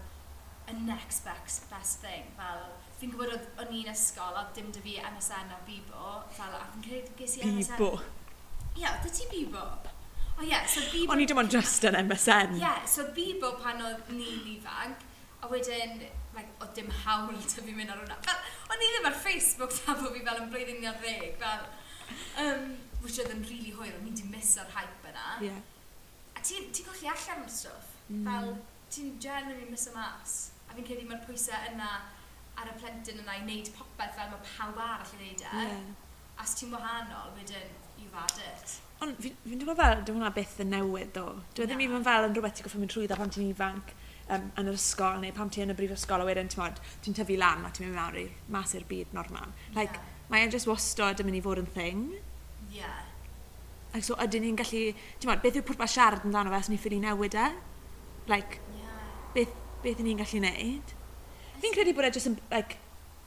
y 0.70 0.76
next 0.86 1.26
best, 1.26 1.70
best 1.70 2.02
thing. 2.06 2.30
Fel, 2.38 2.66
fi'n 3.00 3.14
gwybod 3.14 3.34
oedd 3.36 3.62
o'n 3.64 3.76
i'n 3.80 3.92
ysgol, 3.94 4.38
oedd 4.38 4.54
dim 4.58 4.70
dy 4.76 4.84
fi 4.86 4.96
MSN 5.10 5.54
o 5.56 5.60
Bibo, 5.68 6.16
fel 6.36 6.56
a 6.56 6.66
fi'n 6.74 6.86
credu 6.86 7.16
ges 7.20 7.38
i 7.40 7.46
MSN. 7.48 7.76
Bibo? 7.80 7.92
Ie, 8.76 8.84
yeah, 8.84 9.00
dy 9.04 9.14
ti 9.16 9.28
Bibo? 9.32 9.66
O 10.38 10.46
ie, 10.46 10.52
yeah, 10.52 10.68
so 10.70 10.84
Bibo... 10.94 11.16
O'n 11.16 11.24
i 11.24 11.28
dim 11.30 11.42
ond 11.42 11.52
just 11.54 11.88
yn 11.90 11.98
MSN. 12.06 12.56
Ie, 12.60 12.64
yeah, 12.64 12.86
so 12.88 13.10
Bibo 13.18 13.56
pan 13.64 13.82
oedd 13.88 14.14
ni'n 14.14 14.48
ifanc, 14.54 15.06
a 15.42 15.50
wedyn, 15.52 16.06
like, 16.36 16.54
oedd 16.60 16.74
dim 16.78 16.94
hawl 17.02 17.34
ty 17.42 17.66
fi 17.66 17.74
mynd 17.74 17.96
ar 17.96 18.02
hwnna. 18.04 18.20
Fel, 18.28 18.48
o'n 18.70 18.86
i 18.86 18.94
ddim 18.94 19.10
ar 19.10 19.20
Facebook 19.26 19.74
ta 19.82 19.98
bod 19.98 20.14
fi 20.16 20.24
fel 20.28 20.44
yn 20.46 20.50
blwyddyn 20.54 20.84
19, 20.86 21.38
fel 21.42 21.68
um, 22.44 22.70
which 23.04 23.20
oedd 23.22 23.34
yn 23.34 23.44
really 23.48 23.74
hwyr, 23.76 23.96
o'n 23.98 24.08
i 24.10 24.16
di 24.16 24.28
mis 24.32 24.56
o'r 24.62 24.72
hype 24.76 25.12
yna. 25.12 25.28
Yeah. 25.46 25.60
A 26.36 26.44
ti'n 26.46 26.70
ti 26.76 26.86
golli 26.88 27.10
allan 27.12 27.46
o'r 27.46 27.54
stwff, 27.54 27.96
mm. 28.10 28.28
fel 28.28 28.54
ti'n 28.94 29.16
generally 29.24 29.68
mis 29.70 29.88
o 29.92 29.96
mas, 29.96 30.38
a 30.68 30.76
fi'n 30.76 30.88
credu 30.88 31.08
mae'r 31.10 31.24
pwysau 31.28 31.72
yna 31.74 31.90
ar 32.60 32.70
y 32.72 32.76
plentyn 32.82 33.22
yna 33.24 33.38
i 33.40 33.46
wneud 33.46 33.72
popeth 33.78 34.16
fel 34.18 34.32
mae 34.34 34.46
pawb 34.52 34.84
arall 34.84 35.16
yn 35.16 35.26
neud 35.26 35.46
e. 35.46 35.64
Yeah. 35.64 35.82
A 36.40 36.46
os 36.46 36.56
ti'n 36.60 36.76
wahanol, 36.76 37.34
wedyn, 37.38 37.74
you've 38.00 38.16
had 38.16 38.44
it. 38.50 38.78
Ond 39.04 39.16
fi'n 39.24 39.36
fi 39.46 39.58
dwi 39.62 39.76
fel, 39.80 40.04
dwi'n 40.04 40.20
hwnna 40.20 40.34
beth 40.36 40.60
yn 40.64 40.74
newid 40.74 41.14
ddo. 41.16 41.26
Dwi'n 41.56 41.68
e 41.68 41.72
ddim 41.72 41.84
even 41.86 42.06
fel 42.08 42.28
yn 42.28 42.36
rhywbeth 42.36 42.58
ti'n 42.58 42.68
goffi 42.68 42.82
mynd 42.82 42.94
trwyddo 42.96 43.18
pan 43.20 43.32
ti'n 43.32 43.52
ifanc 43.54 43.94
um, 44.36 44.48
yn 44.60 44.72
yr 44.72 44.80
ysgol 44.80 45.20
neu 45.24 45.36
pam 45.36 45.52
ti 45.54 45.64
yn 45.64 45.74
y 45.74 45.78
brif 45.78 45.94
ysgol, 45.96 46.24
a 46.24 46.28
wedyn 46.28 46.52
ti'n 46.52 47.16
tyfu 47.18 47.38
lan 47.40 47.64
a 47.68 47.72
ti'n 47.76 47.88
mynd 47.88 48.00
mewn 48.00 48.20
i 48.22 48.26
mas 48.56 48.76
i'r 48.76 48.88
byd 48.90 49.16
normal. 49.16 49.54
Like, 49.78 49.96
yeah 49.96 50.16
mae 50.30 50.46
e 50.46 50.50
just 50.54 50.70
wastod 50.70 51.22
yn 51.22 51.30
mynd 51.30 51.40
i 51.40 51.44
fod 51.46 51.62
yn 51.62 51.70
thing. 51.76 52.04
Yeah. 52.74 53.06
Ac 53.96 54.06
so, 54.06 54.18
ydyn 54.22 54.46
ni'n 54.46 54.58
gallu... 54.60 54.84
Ti'n 55.18 55.32
modd, 55.32 55.42
beth 55.42 55.58
yw 55.58 55.66
pwrpas 55.66 55.96
siarad 55.96 56.26
amdano 56.26 56.54
fe 56.54 56.60
os 56.62 56.70
ni'n 56.70 56.82
ffili 56.82 57.00
newid 57.02 57.38
e? 57.40 57.48
Like, 58.30 58.60
yeah. 58.78 59.08
beth, 59.34 59.56
beth 59.86 60.04
ni'n 60.06 60.22
gallu 60.22 60.44
neud? 60.44 60.94
Fi'n 61.64 61.74
credu 61.74 61.96
bod 61.98 62.10
e 62.10 62.14
just 62.14 62.30
yn... 62.30 62.38
Like, 62.54 62.78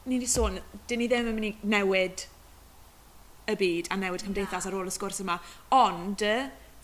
ni 0.07 0.21
wedi 0.21 0.31
sôn, 0.31 0.61
dyn 0.91 1.03
ni 1.03 1.09
ddim 1.11 1.33
yn 1.33 1.39
mynd 1.39 1.49
i 1.51 1.73
newid 1.75 2.27
y 3.51 3.57
byd 3.59 3.91
a 3.91 3.99
newid 3.99 4.23
cymdeithas 4.23 4.67
yeah. 4.67 4.71
ar 4.71 4.79
ôl 4.79 4.91
y 4.91 4.95
sgwrs 4.95 5.23
yma. 5.25 5.41
Ond, 5.75 6.23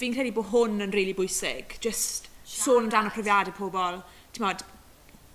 fi'n 0.03 0.17
credu 0.17 0.35
bod 0.35 0.51
hwn 0.51 0.83
yn 0.89 0.95
really 0.95 1.15
bwysig. 1.15 1.79
Just 1.79 2.27
Siarad. 2.27 2.59
sôn 2.65 2.89
amdano 2.89 3.15
profiadau 3.15 3.55
pobl. 3.55 4.03
Ti'n 4.35 4.47
modd, 4.49 4.67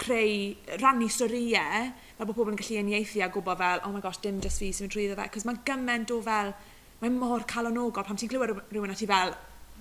creu, 0.04 0.52
rannu 0.84 1.08
storiau 1.08 1.94
a 2.24 2.28
bod 2.28 2.38
pobl 2.38 2.54
yn 2.54 2.60
gallu 2.60 2.80
uniaethu 2.80 3.24
a 3.24 3.30
gwybod 3.32 3.60
fel, 3.60 3.82
oh 3.84 3.92
my 3.92 4.02
gosh, 4.04 4.20
dim 4.24 4.40
just 4.44 4.62
fi 4.62 4.72
sy'n 4.72 4.88
mynd 4.88 4.96
trwy 4.96 5.08
fe. 5.12 5.30
Cos 5.34 5.48
mae'n 5.48 5.60
gymaint 5.68 6.12
o 6.16 6.20
fel, 6.24 6.54
mae 7.02 7.12
mor 7.12 7.44
calonogol 7.50 8.06
pam 8.08 8.20
ti'n 8.20 8.32
clywed 8.32 8.54
rhywun 8.72 8.94
a 8.94 8.98
ti 8.98 9.08
fel, 9.10 9.34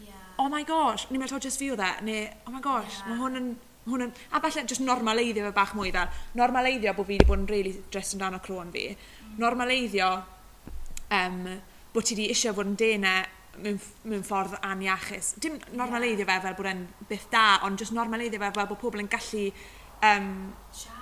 yeah. 0.02 0.22
oh 0.42 0.48
my 0.52 0.64
gosh, 0.66 1.06
ni'n 1.10 1.22
meddwl 1.22 1.42
just 1.42 1.62
fi 1.62 1.70
o 1.72 1.76
dde, 1.78 1.90
neu 2.08 2.24
oh 2.48 2.54
my 2.54 2.62
gosh, 2.64 2.98
yeah. 2.98 3.12
mae 3.12 3.20
hwn 3.22 3.40
yn 3.40 3.52
hwn 3.82 4.06
yn, 4.06 4.14
a 4.30 4.38
falle 4.42 4.62
just 4.70 4.82
normaleiddio 4.82 5.42
fe 5.48 5.52
bach 5.56 5.74
mwy 5.74 5.90
fel, 5.94 6.10
normaleiddio 6.38 6.94
bod 6.94 7.08
fi 7.08 7.16
wedi 7.16 7.26
bod 7.26 7.40
yn 7.40 7.48
really 7.50 7.72
dressed 7.90 8.14
yn 8.14 8.22
dan 8.22 8.38
o 8.38 8.40
crôn 8.42 8.70
fi, 8.74 8.88
mm. 8.94 9.36
normaleiddio 9.42 10.10
um, 11.18 11.38
bod 11.94 12.06
ti 12.06 12.14
wedi 12.14 12.28
eisiau 12.34 12.54
fod 12.58 12.70
yn 12.70 12.78
denau 12.78 13.24
mewn, 13.62 13.78
mewn 14.06 14.24
ffordd 14.26 14.58
aniachus. 14.66 15.34
Dim 15.42 15.58
normaleiddio 15.78 16.26
fe 16.30 16.38
fel 16.46 16.58
bod 16.58 16.70
e'n 16.70 16.86
byth 17.10 17.28
da, 17.34 17.46
ond 17.66 17.82
just 17.82 17.94
normaleiddio 17.96 18.42
fe 18.42 18.52
fel 18.54 18.70
bod 18.70 18.82
pobl 18.82 19.02
yn 19.02 19.10
gallu 19.12 19.48
um, 20.08 20.34
Siarad 20.70 21.01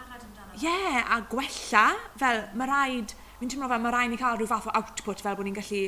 yeah, 0.58 1.06
a 1.14 1.20
gwella, 1.30 1.86
fel 2.20 2.44
mae 2.58 2.70
rhaid, 2.70 3.14
fi'n 3.40 3.52
teimlo 3.52 3.70
fel 3.70 3.82
mae 3.84 3.94
rhaid 3.94 4.10
ni 4.12 4.18
cael 4.20 4.38
rhyw 4.38 4.50
fath 4.50 4.68
o 4.70 4.74
output 4.78 5.18
fel 5.24 5.36
bod 5.38 5.48
ni'n 5.48 5.56
gallu, 5.56 5.82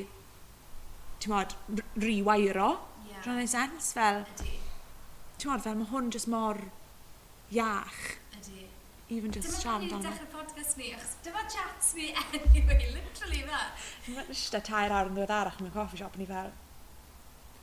ti'n 1.22 1.34
modd, 1.34 1.50
rewiro. 2.02 2.70
Yeah. 3.08 3.22
Rwy'n 3.26 3.44
ei 3.44 3.50
sens, 3.50 3.92
fel... 3.96 4.18
Ydy. 4.36 4.56
Ti'n 5.38 5.52
modd, 5.52 5.64
fel 5.66 5.78
mae 5.80 5.90
hwn 5.92 6.10
jyst 6.14 6.30
mor 6.32 6.58
iach. 7.52 8.02
Ydy. 8.40 8.68
Even 9.12 9.30
just 9.34 9.50
siarad 9.58 9.84
amdano. 9.84 9.98
Dyma 9.98 9.98
ni'n 9.98 10.08
dechrau 10.08 10.30
podcast 10.38 10.74
ni, 10.80 10.86
achos 10.96 11.14
dyma 11.26 11.42
chats 11.52 11.88
ni 11.98 12.06
anyway, 12.32 12.82
literally 12.96 13.42
fe. 13.48 13.62
Mae'n 14.08 14.34
ysda 14.34 14.58
tair 14.64 14.90
awr 14.94 15.10
yn 15.10 15.16
ddiweddarach 15.18 15.58
mewn 15.60 15.74
coffee 15.74 16.00
shop, 16.00 16.14
ni 16.20 16.26
fel, 16.30 16.50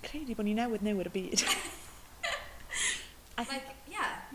credu 0.06 0.34
bod 0.38 0.48
ni 0.48 0.54
newydd 0.58 0.86
newid 0.86 1.10
y 1.10 1.12
byd. 1.18 1.40
like, 3.50 3.70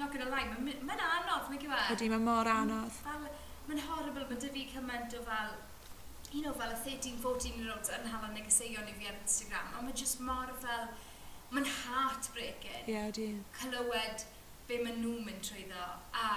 not 0.00 0.12
gonna 0.12 0.30
lie, 0.30 0.44
mae'n 0.50 0.82
ma 0.88 0.96
anodd, 0.96 1.48
mae'n 1.50 1.62
gyfer. 1.62 1.86
Ydy, 1.94 2.10
mae'n 2.12 2.26
mor 2.26 2.50
anodd. 2.50 2.98
Mae'n 3.68 3.80
horrible, 3.86 4.26
mae'n 4.28 4.42
dyfu 4.42 4.66
cymaint 4.72 5.16
o 5.18 5.22
fel, 5.28 5.54
you 6.32 6.42
know, 6.42 6.52
fel 6.58 6.72
y 6.74 6.78
13, 6.82 7.18
14 7.22 7.58
year 7.60 7.72
olds 7.74 7.92
yn 7.94 8.08
hala 8.12 8.30
negeseuon 8.34 8.90
i 8.90 8.96
fi 8.98 9.08
ar 9.10 9.18
Instagram, 9.20 9.70
ond 9.78 9.88
mae'n 9.88 9.98
just 10.02 10.20
mor 10.24 10.52
fel, 10.64 10.88
mae'n 11.54 11.70
heartbreaking. 11.78 12.82
Ie, 12.84 12.96
yeah, 12.96 13.08
ydy. 13.12 13.28
Clywed 13.60 14.26
be 14.68 14.80
maen 14.82 15.00
nhw'n 15.04 15.24
mynd 15.28 15.42
trwy 15.46 15.66
ddo, 15.70 15.88
a 16.16 16.28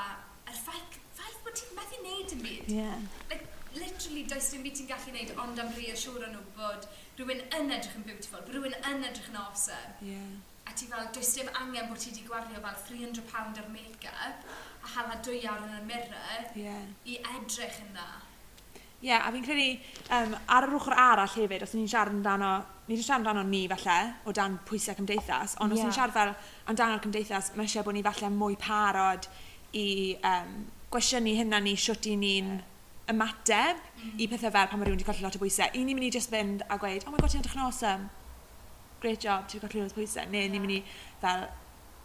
yr 0.48 0.60
ffaith, 0.62 1.00
ffaith 1.18 1.40
bod 1.46 1.58
ti'n 1.60 1.78
methu 1.80 2.02
neud 2.04 2.36
yn 2.38 2.44
byd. 2.46 2.72
Yeah. 2.72 3.08
Like, 3.32 3.48
literally, 3.78 4.24
does 4.30 4.52
dim 4.54 4.66
byd 4.68 4.78
ti'n 4.80 4.92
gallu 4.92 5.16
neud, 5.16 5.34
ond 5.44 5.64
am 5.64 5.74
reassureon 5.78 6.36
nhw 6.36 6.46
bod 6.58 6.88
rhywun 7.18 7.42
yn 7.58 7.74
edrych 7.74 7.98
yn 7.98 8.06
beautiful, 8.08 8.44
bod 8.46 8.54
rhywun 8.56 8.78
yn 8.78 9.08
edrych 9.10 9.32
yn 9.32 9.42
awesome. 9.42 9.98
Yeah 10.06 10.38
a 10.78 10.80
ti 10.80 10.86
fel, 10.86 11.10
does 11.14 11.34
dim 11.34 11.50
angen 11.58 11.90
bod 11.90 11.98
ti 11.98 12.12
wedi 12.12 12.24
gwario 12.28 12.62
fel 12.62 12.78
300 12.88 13.24
pound 13.32 13.58
ar 13.58 13.68
make-up 13.74 14.46
a 14.86 14.88
hala 14.94 15.18
dwy 15.26 15.42
awr 15.50 15.64
yn 15.66 15.74
y 15.74 15.84
mirror 15.90 16.44
yeah. 16.56 16.84
i 17.06 17.18
edrych 17.18 17.80
yn 17.82 17.94
dda. 17.96 18.10
Ie, 19.02 19.10
yeah, 19.10 19.26
a 19.26 19.32
fi'n 19.34 19.46
credu, 19.46 19.66
um, 20.14 20.36
ar 20.54 20.68
yr 20.68 20.76
ochr 20.78 20.94
arall 20.98 21.34
hefyd, 21.34 21.66
os 21.66 21.74
ni'n 21.74 21.90
siarad 21.90 22.14
amdano, 22.14 22.52
ni 22.88 22.96
wedi 22.96 23.06
siarad 23.06 23.26
amdano 23.26 23.44
ni 23.50 23.64
falle, 23.72 23.98
o 24.26 24.34
dan 24.38 24.60
pwysau 24.70 24.98
cymdeithas, 24.98 25.58
ond 25.62 25.74
yeah. 25.74 25.82
os 25.82 25.86
ni'n 25.86 25.98
siarad 25.98 26.16
fel 26.16 26.34
amdano'r 26.74 27.04
cymdeithas, 27.06 27.52
mae 27.58 27.70
eisiau 27.70 27.86
bod 27.86 27.98
ni 27.98 28.06
falle 28.06 28.32
mwy 28.34 28.58
parod 28.62 29.30
i 29.78 29.88
um, 30.26 30.56
gwestiynu 30.94 31.34
hynna 31.42 31.62
ni, 31.66 31.74
siwt 31.78 32.10
i 32.10 32.16
ni'n 32.22 32.54
yeah. 32.54 33.14
ymateb 33.14 33.82
mm. 33.82 34.16
i 34.18 34.30
pethau 34.30 34.54
fel 34.54 34.70
pan 34.70 34.82
mae 34.82 34.90
rhywun 34.90 35.02
wedi 35.02 35.10
colli 35.10 35.26
lot 35.26 35.38
o 35.38 35.42
bwysau. 35.42 35.74
I 35.74 35.84
ni'n 35.86 35.98
mynd 35.98 36.10
i 36.10 36.14
just 36.18 36.34
fynd 36.34 36.66
a 36.70 36.78
gweud, 36.82 37.06
oh 37.06 37.14
my 37.14 37.22
god, 37.22 37.34
ti'n 37.34 37.46
edrych 37.46 37.58
yn 37.58 37.66
awesome 37.66 38.10
great 39.02 39.24
job, 39.24 39.48
ti'n 39.48 39.64
gallu 39.64 39.82
rhywun 39.82 39.96
pwysau, 39.96 40.30
neu 40.34 40.52
ni'n 40.52 40.64
mynd 40.64 40.78
i 40.78 40.82
fel 41.22 41.48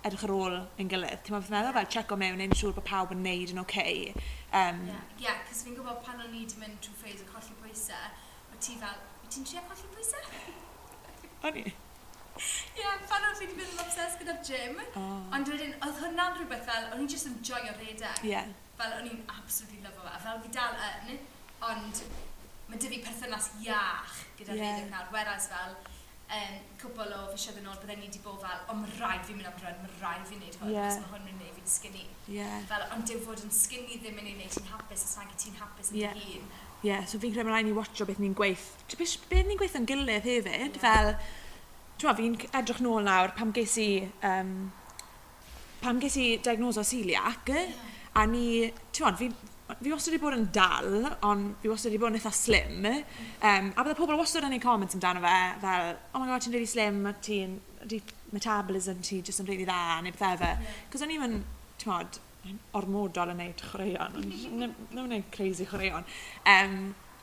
edrych 0.02 0.24
ar 0.26 0.33
ôl 0.35 0.57
yn 0.83 0.90
gilydd. 0.90 1.22
Ti'n 1.22 1.37
meddwl 1.37 1.48
fel, 1.52 1.87
fel 1.94 2.14
o 2.14 2.18
mewn, 2.18 2.40
neu'n 2.40 2.57
siŵr 2.59 2.74
bod 2.76 2.87
pawb 2.88 3.14
yn 3.14 3.22
neud 3.22 3.52
yn 3.55 3.62
oce. 3.62 3.85
Okay. 3.85 4.24
Um, 4.52 4.83
yeah, 4.88 5.05
yeah, 5.22 5.38
cos 5.46 5.62
fi'n 5.66 5.76
gwybod 5.78 6.02
pan 6.07 6.18
o'n 6.20 6.35
i 6.35 6.42
wedi 6.42 6.59
mynd 6.61 6.81
trwy 6.85 6.98
ffeis 7.00 7.22
o 7.22 7.28
colli 7.31 7.55
pwysau, 7.62 8.11
o 8.50 8.59
ti 8.59 8.74
fel, 8.81 8.98
wyt 9.22 9.37
ti'n 9.37 9.46
trio 9.48 9.62
colli 9.68 9.92
pwysau? 9.94 10.26
o'n 11.48 11.61
i? 11.62 11.64
Ie, 11.68 12.83
yeah, 12.83 12.98
pan 13.09 13.28
o'n 13.28 13.38
i 13.38 13.44
wedi 13.44 13.57
mynd 13.61 13.76
yn 13.76 13.85
obses 13.85 14.18
gyda'r 14.20 14.42
gym, 14.48 14.83
oh. 14.98 15.14
ond 15.38 15.55
wedyn, 15.55 15.78
oedd 15.87 16.02
hwnna'n 16.02 16.37
rhywbeth 16.40 16.66
fel, 16.66 16.90
o'n 16.90 17.07
i'n 17.07 17.14
just 17.14 17.31
yn 17.31 17.38
joio 17.46 17.76
redeg. 17.78 18.26
Yeah. 18.26 18.50
Fel 18.81 18.98
o'n 18.98 19.09
i'n 19.09 19.24
absolutely 19.38 19.87
lyfo 19.87 20.05
fe, 20.09 20.18
fel 20.26 20.42
fi 20.42 20.52
dal 20.59 20.76
yn, 20.90 21.24
ond 21.70 22.05
mae 22.72 22.81
dy 22.83 22.90
fi 22.90 23.02
perthynas 23.07 23.52
iach 23.62 24.20
gyda'r 24.40 24.59
yeah. 24.59 24.76
redeg 24.81 24.90
nawr, 24.90 25.11
whereas 25.14 25.48
fel, 25.52 25.78
um, 26.37 26.57
cwbl 26.81 27.14
o 27.16 27.21
fisioedd 27.33 27.61
yn 27.61 27.68
ôl, 27.71 27.79
byddai 27.83 27.97
ni 27.99 28.09
wedi 28.09 28.21
bod 28.25 28.40
fel, 28.42 28.64
o, 28.71 28.77
mae 28.79 28.97
rhaid 28.97 29.25
fi'n 29.29 29.38
mynd 29.38 29.51
am 29.51 29.59
rhan, 29.61 29.79
mae 29.83 29.95
rhaid 30.01 30.27
fi'n 30.31 30.40
neud 30.42 30.59
hwn, 30.61 30.73
yeah. 30.75 30.97
mae 31.03 31.12
hwn 31.12 31.31
yn 31.31 31.38
neud 31.42 31.55
fi'n 31.59 31.71
skinny. 31.75 32.05
Yeah. 32.33 32.59
Fel, 32.71 32.85
ond 32.97 33.07
dyw 33.09 33.23
fod 33.27 33.45
yn 33.45 33.55
skinny 33.55 34.01
ddim 34.01 34.18
yn 34.23 34.31
ei 34.31 34.37
wneud 34.38 34.57
ti'n 34.57 34.68
hapus, 34.73 35.07
os 35.09 35.14
nag 35.21 35.33
ti'n 35.38 35.59
hapus 35.61 35.92
yn 35.92 36.01
yeah. 36.01 36.18
dy 36.18 36.27
hun. 36.31 36.51
Ie, 36.83 36.90
yeah, 36.90 37.07
so 37.07 37.21
fi'n 37.23 37.35
credu 37.35 37.47
mae'n 37.47 37.59
rhaid 37.59 37.68
ni 37.68 37.77
watcho 37.77 38.09
beth 38.09 38.21
ni'n 38.23 38.37
gweith. 38.38 38.66
Beth 38.99 39.49
ni'n 39.49 39.61
gweith 39.61 39.79
yn 39.79 39.88
gilydd 39.88 40.29
hefyd, 40.29 40.51
yeah. 40.51 40.83
fel, 40.83 41.12
ti'n 42.03 42.18
fi'n 42.21 42.38
edrych 42.62 42.83
nôl 42.85 43.07
nawr 43.07 43.35
pam 43.38 43.55
ges 43.57 43.79
i, 43.83 43.90
um, 44.27 44.55
pam 45.85 46.03
ges 46.03 46.18
i 46.18 46.29
diagnoso 46.42 46.85
celiac, 46.87 47.53
yeah. 47.53 47.77
a 48.18 48.27
ni, 48.29 48.47
ti'n 48.95 49.21
fi 49.21 49.31
fi 49.85 49.92
wastad 49.92 50.14
wedi 50.14 50.23
bod 50.23 50.37
yn 50.37 50.49
dal, 50.55 50.90
ond 51.29 51.55
fi 51.62 51.71
wastad 51.73 51.90
wedi 51.90 52.01
bod 52.03 52.12
yn 52.12 52.18
eitha 52.21 52.33
slim. 52.37 52.88
Um, 52.88 53.71
a 53.75 53.85
bydda 53.85 53.99
pobl 53.99 54.18
wastad 54.21 54.47
yn 54.49 54.57
ei 54.57 54.62
comments 54.62 54.99
amdano 54.99 55.23
fe, 55.25 55.37
fel, 55.62 55.95
oh 56.12 56.23
my 56.23 56.29
god, 56.31 56.45
ti'n 56.45 56.57
really 56.57 56.71
slim, 56.71 57.05
a 57.09 57.14
ti'n, 57.29 57.57
di 57.88 58.01
metabolism 58.33 59.03
ti 59.05 59.21
jyst 59.23 59.42
yn 59.42 59.51
really 59.51 59.66
dda, 59.68 60.01
neu 60.05 60.14
bethau 60.14 60.38
fe. 60.40 60.53
Cos 60.92 61.05
o'n 61.05 61.14
i'n 61.14 61.25
mynd, 61.25 61.49
ti'n 61.83 61.92
modd, 61.92 62.21
ormodol 62.79 63.33
yn 63.35 63.40
neud 63.42 63.64
chwaraeon, 63.71 64.18
ond 64.18 64.37
ddim 64.37 65.05
yn 65.05 65.12
neud 65.16 65.33
crazy 65.35 65.66
chwaraeon. 65.68 66.07
Um, 66.55 66.79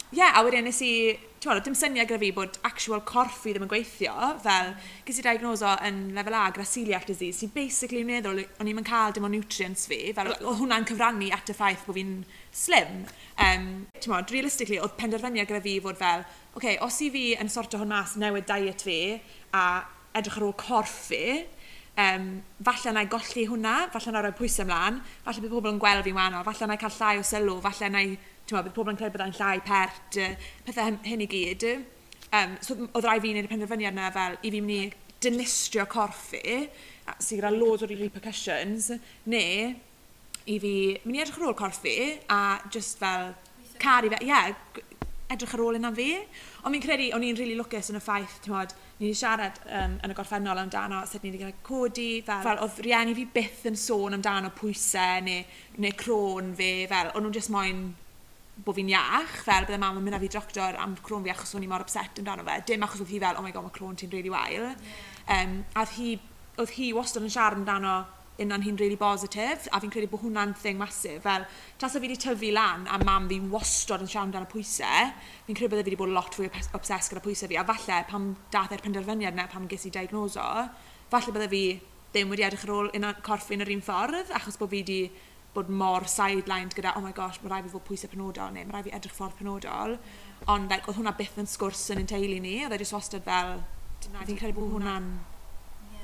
Ie, 0.10 0.18
yeah, 0.18 0.34
a 0.34 0.42
wedyn 0.42 0.66
nes 0.66 0.80
i, 0.82 0.92
ti'n 1.38 1.52
meddwl, 1.52 1.60
dim 1.68 1.76
syniad 1.78 2.08
gyda 2.10 2.18
fi 2.18 2.30
bod 2.34 2.56
actual 2.66 3.04
corff 3.06 3.44
i 3.46 3.52
ddim 3.54 3.68
yn 3.68 3.70
gweithio, 3.70 4.14
fel 4.42 4.72
ges 5.06 5.20
i 5.22 5.26
diagnoso 5.28 5.70
yn 5.86 6.00
lefel 6.16 6.34
A 6.34 6.48
gyda 6.56 6.66
celiac 6.66 7.06
disease, 7.06 7.38
sy'n 7.38 7.52
basically 7.54 8.02
yn 8.02 8.10
meddwl 8.10 8.42
o'n 8.42 8.72
i'n 8.72 8.88
cael 8.88 9.14
dim 9.14 9.28
o 9.28 9.30
nutrients 9.30 9.86
fi, 9.92 10.00
fel 10.18 10.32
o 10.34 10.56
hwnna'n 10.64 10.88
cyfrannu 10.90 11.30
at 11.36 11.54
y 11.54 11.58
ffaith 11.60 11.86
bod 11.86 12.00
fi'n 12.00 12.16
slim. 12.50 13.04
Um, 13.38 13.70
ti'n 14.00 14.16
meddwl, 14.16 14.34
realistically, 14.34 14.80
oedd 14.82 14.98
penderfyniad 14.98 15.52
gyda 15.52 15.62
fi 15.68 15.76
fod 15.86 16.02
fel, 16.02 16.26
oce, 16.26 16.58
okay, 16.58 16.82
os 16.82 16.98
i 17.06 17.12
fi 17.14 17.24
yn 17.38 17.54
sorto 17.54 17.78
hwn 17.78 17.94
mas 17.94 18.18
newid 18.18 18.50
diet 18.50 18.82
fi 18.90 19.00
a 19.54 19.68
edrych 20.18 20.42
ar 20.42 20.48
ôl 20.50 20.58
corff 20.58 21.12
fi, 21.12 21.22
um, 22.00 22.28
falle 22.66 22.96
na 22.98 23.06
i 23.06 23.12
golli 23.14 23.46
hwnna, 23.52 23.78
falle 23.94 24.18
na 24.18 24.26
roi 24.26 24.34
pwysau 24.42 24.66
ymlaen, 24.66 25.00
falle 25.26 25.46
bydd 25.46 25.54
pobl 25.54 25.74
yn 25.76 25.80
gweld 25.86 26.10
fi'n 26.10 26.18
wahanol, 26.18 26.50
falle 26.50 26.74
na 26.74 26.78
i 26.80 26.82
cael 26.82 26.98
llai 26.98 27.22
o 27.22 27.30
sylw, 27.36 27.60
falle 27.70 27.94
na 27.94 28.04
i 28.10 28.18
Tewa, 28.50 28.64
bydd 28.66 28.76
pobl 28.76 28.94
yn 28.94 29.00
credu 29.00 29.16
byddai'n 29.16 29.36
llai 29.38 29.58
pert, 29.66 30.18
uh, 30.18 30.50
pethau 30.66 30.90
hyn, 30.90 31.02
hyn 31.06 31.26
i 31.26 31.30
gyd. 31.30 31.68
Um, 32.30 32.56
so 32.66 32.76
oedd 32.88 33.06
rai 33.06 33.20
fi'n 33.22 33.38
neud 33.38 33.50
y 33.50 33.52
penderfyniad 33.52 33.96
yna 33.96 34.10
fel 34.14 34.40
i 34.42 34.54
fi'n 34.54 34.66
mynd 34.66 34.88
i 34.90 35.10
dynistrio 35.24 35.86
corff 35.90 36.34
i, 36.38 36.58
sy'n 37.18 37.40
gyda 37.40 37.52
loads 37.54 37.86
o 37.86 37.90
repercussions, 37.90 38.92
neu 39.30 39.74
i 40.50 40.58
fi 40.62 40.74
mynd 41.04 41.18
i 41.18 41.24
edrych 41.24 41.40
ar 41.40 41.50
ôl 41.50 41.58
corff 41.58 41.86
i 41.90 41.98
a 42.32 42.42
just 42.74 42.98
fel 43.02 43.34
caru 43.82 44.10
fe, 44.12 44.20
ie, 44.24 44.30
yeah, 44.30 44.50
edrych 45.30 45.54
ar 45.54 45.64
ôl 45.64 45.78
yna 45.78 45.92
fi. 45.96 46.10
Ond 46.64 46.74
mi'n 46.74 46.84
credu, 46.84 47.10
o'n 47.16 47.26
i'n 47.26 47.38
really 47.38 47.58
lwcus 47.58 47.92
yn 47.94 48.00
y 48.00 48.04
ffaith, 48.04 48.40
ti'n 48.44 48.56
modd, 48.56 48.74
ni 49.00 49.08
wedi 49.08 49.20
siarad 49.20 49.60
um, 49.68 49.96
yn 50.04 50.14
y 50.14 50.18
gorffennol 50.18 50.60
amdano 50.60 51.04
sut 51.08 51.24
ni 51.24 51.32
wedi 51.32 51.44
cael 51.44 51.58
codi, 51.66 52.10
fel, 52.26 52.44
fel 52.48 52.62
oedd 52.66 52.82
rieni 52.86 53.16
fi 53.18 53.26
byth 53.38 53.66
yn 53.70 53.78
sôn 53.80 54.18
amdano 54.18 54.52
pwysau 54.58 55.24
neu, 55.28 55.46
neu 55.86 55.98
crôn 56.00 56.54
fe, 56.58 56.72
fel, 56.92 57.14
o'n 57.14 57.26
nhw'n 57.26 57.38
just 57.38 57.54
moyn 57.54 57.86
bod 58.66 58.78
fi'n 58.78 58.92
iach, 58.92 59.40
fel 59.46 59.68
bydde 59.68 59.80
mam 59.82 60.00
yn 60.00 60.06
mynd 60.06 60.18
â 60.18 60.22
fi 60.24 60.30
doctor 60.34 60.78
am 60.82 60.96
crôn 61.06 61.26
fi 61.26 61.34
achos 61.34 61.56
o'n 61.56 61.66
i 61.66 61.70
mor 61.72 61.84
upset 61.86 62.22
amdano 62.22 62.46
fe. 62.48 62.60
Dim 62.68 62.86
achos 62.86 63.04
oedd 63.04 63.12
hi 63.14 63.20
fel, 63.24 63.40
oh 63.40 63.46
my 63.46 63.54
god, 63.56 63.68
mae 63.68 63.76
crôn 63.76 63.98
ti'n 64.00 64.12
really 64.14 64.32
wael. 64.34 64.72
Um, 65.30 65.60
a 65.76 65.84
oedd 65.84 65.94
hi, 65.98 66.14
oedd 66.60 66.74
hi 66.78 66.94
wastad 66.98 67.26
yn 67.26 67.34
siarad 67.34 67.60
amdano 67.60 67.98
unan 68.40 68.64
hi'n 68.64 68.78
really 68.80 68.96
positif, 69.00 69.68
a 69.72 69.82
fi'n 69.84 69.92
credu 69.92 70.08
bod 70.12 70.24
hwnna'n 70.24 70.54
thing 70.62 70.80
masif. 70.80 71.20
Fel, 71.26 71.46
tas 71.80 71.96
o 71.96 72.00
fi 72.00 72.08
wedi 72.08 72.20
tyfu 72.24 72.54
lan 72.56 72.88
a 72.88 73.00
mam 73.04 73.28
fi 73.32 73.40
wastad 73.52 74.04
yn 74.06 74.12
siarad 74.12 74.30
amdano 74.30 74.48
pwysau, 74.52 75.12
fi'n 75.48 75.60
credu 75.60 75.74
bydde 75.74 75.84
fi 75.84 75.92
wedi 75.92 76.00
bod 76.00 76.14
lot 76.16 76.38
fwy 76.38 76.48
obses 76.78 77.12
gyda 77.12 77.24
pwysau 77.26 77.52
fi, 77.52 77.60
a 77.60 77.66
falle 77.68 78.02
pam 78.12 78.32
dath 78.54 78.76
e'r 78.76 78.84
penderfyniad 78.86 79.36
yna, 79.36 79.50
pam 79.52 79.68
ges 79.72 79.88
i 79.90 79.94
diagnoso, 79.96 80.46
falle 81.12 81.36
bydde 81.36 81.50
fi 81.52 81.64
ddim 82.14 82.32
wedi 82.32 82.46
edrych 82.48 82.64
ar 82.66 82.74
ôl 82.74 82.88
un 82.98 83.10
corff 83.26 83.52
un 83.54 83.66
yr 83.66 83.74
un 83.76 83.84
ffordd, 83.86 84.32
achos 84.40 84.58
bod 84.58 84.72
fi 84.72 84.80
wedi 84.82 85.02
bod 85.56 85.70
mor 85.74 86.06
sidelined 86.10 86.76
gyda, 86.78 86.94
oh 86.98 87.02
my 87.02 87.12
gosh, 87.16 87.40
mae 87.42 87.54
rai 87.54 87.64
fi 87.66 87.72
fod 87.74 87.86
pwysau 87.88 88.12
penodol 88.12 88.54
neu 88.54 88.68
mae 88.68 88.78
rai 88.78 88.86
fi 88.86 88.94
edrych 88.96 89.16
ffordd 89.16 89.38
penodol. 89.40 89.98
Ond 90.48 90.70
like, 90.72 90.86
oedd 90.88 91.00
hwnna 91.00 91.16
byth 91.18 91.40
yn 91.42 91.50
sgwrs 91.50 91.88
yn 91.94 92.04
ein 92.04 92.10
teulu 92.10 92.38
ni, 92.44 92.60
oedd 92.66 92.78
e 92.78 92.80
jyst 92.84 92.96
wastad 92.96 93.26
fel, 93.26 93.58
fi'n 94.06 94.40
credu 94.40 94.56
bod 94.60 94.76
hwnna'n 94.78 95.10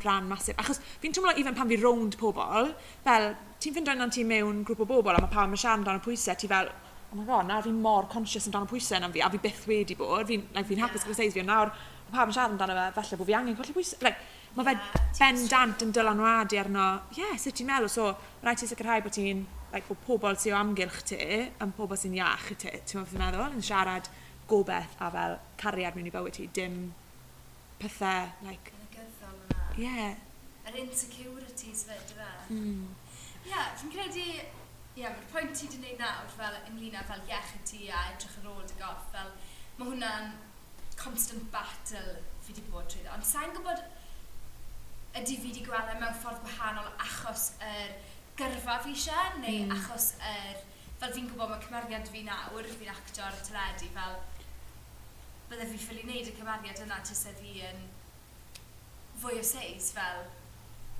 rhan 0.06 0.30
masif. 0.30 0.58
Achos 0.62 0.82
fi'n 1.02 1.14
twmlo 1.16 1.36
even 1.40 1.56
pan 1.58 1.70
fi 1.70 1.78
rownd 1.82 2.18
pobl, 2.20 2.72
fel 3.06 3.32
ti'n 3.62 3.78
fynd 3.78 3.92
rhan 3.92 4.14
ti 4.14 4.26
mewn 4.28 4.64
grŵp 4.68 4.84
o 4.86 4.90
bobl 4.90 5.16
a 5.16 5.22
mae 5.22 5.32
pawb 5.32 5.54
yn 5.54 5.62
siarad 5.62 5.82
amdano 5.82 6.04
pwysau, 6.06 6.38
ti 6.40 6.50
fel, 6.52 6.72
oh 7.12 7.20
my 7.20 7.26
god, 7.28 7.48
na 7.50 7.62
fi'n 7.66 7.78
mor 7.82 8.10
conscious 8.12 8.50
amdano 8.50 8.70
pwysau 8.70 9.02
na 9.02 9.12
fi, 9.14 9.24
a 9.26 9.30
fi 9.34 9.42
byth 9.46 9.66
wedi 9.72 9.98
bod, 10.00 10.26
fi'n 10.30 10.50
like, 10.56 10.68
fi 10.70 10.80
hapus 10.82 11.06
gyda 11.06 11.20
seis 11.22 11.38
fi, 11.38 11.44
ond 11.46 11.54
nawr, 11.54 11.74
mae 12.08 12.18
pawb 12.18 12.34
yn 12.34 12.38
siarad 12.38 12.56
amdano 12.56 12.78
fe, 12.80 12.88
falle 13.00 13.22
bod 13.22 13.30
fi 13.32 13.38
angen 13.40 13.60
colli 13.62 13.78
pwysau. 13.78 14.02
Like, 14.06 14.34
Mae 14.56 14.63
fe 14.63 14.74
bendant 15.20 15.82
yn 15.84 15.91
dylanwadu 15.96 16.60
arno, 16.62 16.86
ie, 17.12 17.20
yeah, 17.20 17.39
sut 17.39 17.58
ti'n 17.60 17.68
meddwl? 17.68 17.89
So, 17.91 18.06
rhaid 18.44 18.62
ti 18.62 18.70
sicrhau 18.70 19.02
bod 19.04 19.15
ti'n, 19.18 19.41
like, 19.74 19.88
bod 19.89 20.00
pobl 20.06 20.38
sy'n 20.39 20.56
o 20.56 20.60
amgylch 20.62 21.02
ti, 21.10 21.18
yn 21.63 21.74
pobl 21.76 22.00
sy'n 22.00 22.15
iach 22.15 22.54
i 22.54 22.56
ti, 22.62 22.72
ti'n 22.88 23.02
meddwl, 23.02 23.20
meddwl, 23.20 23.58
yn 23.58 23.65
siarad 23.68 24.08
gobeith 24.48 24.96
a 25.04 25.10
fel 25.12 25.36
cariad 25.60 25.98
mewn 25.98 26.08
i 26.08 26.13
bywyd 26.13 26.38
ti, 26.38 26.48
dim 26.56 26.78
pethau, 27.82 28.30
like... 28.48 28.72
Yn 28.78 28.86
y 28.86 28.94
gyrthol 28.94 29.41
yna. 29.41 29.65
Ie. 29.76 29.89
Yeah. 29.89 30.15
Yr 30.72 30.80
insecurities 30.86 31.84
fe, 31.89 32.00
dy 32.08 32.15
fe. 32.22 32.30
Mm. 32.56 32.88
Ie, 33.41 33.52
yeah, 33.52 33.68
fi'n 33.82 33.91
credu, 33.91 34.24
ie, 34.24 34.48
yeah, 35.02 35.12
mae'r 35.12 35.28
pwynt 35.34 35.52
ti 35.60 35.68
wedi 35.68 35.82
gwneud 35.82 36.00
nawr, 36.00 36.32
fel 36.38 36.56
ynglyn 36.62 36.96
â 36.96 37.04
fel 37.12 37.28
iechyd 37.28 37.68
ti 37.68 37.91
a 37.91 38.06
edrych 38.13 38.39
ar 38.39 38.48
ôl 38.54 38.63
dy 38.72 38.80
goff, 38.80 39.12
fel, 39.12 39.36
mae 39.76 39.91
hwnna'n 39.91 40.32
constant 40.96 41.52
battle 41.52 42.22
fi 42.39 42.54
wedi 42.54 42.63
bod 42.72 42.88
trwy 42.88 43.04
ddo. 43.04 43.12
Ond 43.18 43.28
sa'n 43.28 43.52
gwybod 43.52 43.84
ydy 45.15 45.38
fi 45.39 45.49
wedi 45.49 45.65
gweld 45.65 45.91
e 45.91 45.97
mewn 45.99 46.15
ffordd 46.21 46.41
gwahanol 46.43 46.91
achos 47.06 47.49
yr 47.63 47.91
gyrfa 48.39 48.80
fi 48.84 48.95
eisiau, 48.95 49.36
neu 49.43 49.65
mm. 49.65 49.75
achos 49.80 50.15
yr... 50.32 50.63
Fel 50.95 51.12
fi'n 51.12 51.25
gwybod 51.28 51.49
mae 51.51 51.60
cymeriad 51.60 52.08
fi 52.08 52.21
nawr, 52.23 52.67
fi'n 52.80 52.91
actor 52.93 53.34
y 53.36 53.41
teledu, 53.43 53.89
fel 53.97 54.13
bydde 55.49 55.65
fi 55.67 55.80
ffili 55.82 56.06
wneud 56.06 56.30
y 56.32 56.36
cymeriad 56.38 56.80
yna 56.86 57.01
tysa 57.04 57.34
fi 57.36 57.58
yn 57.67 57.82
fwy 59.19 59.41
o 59.41 59.43
seis 59.45 59.91
fel 59.95 60.23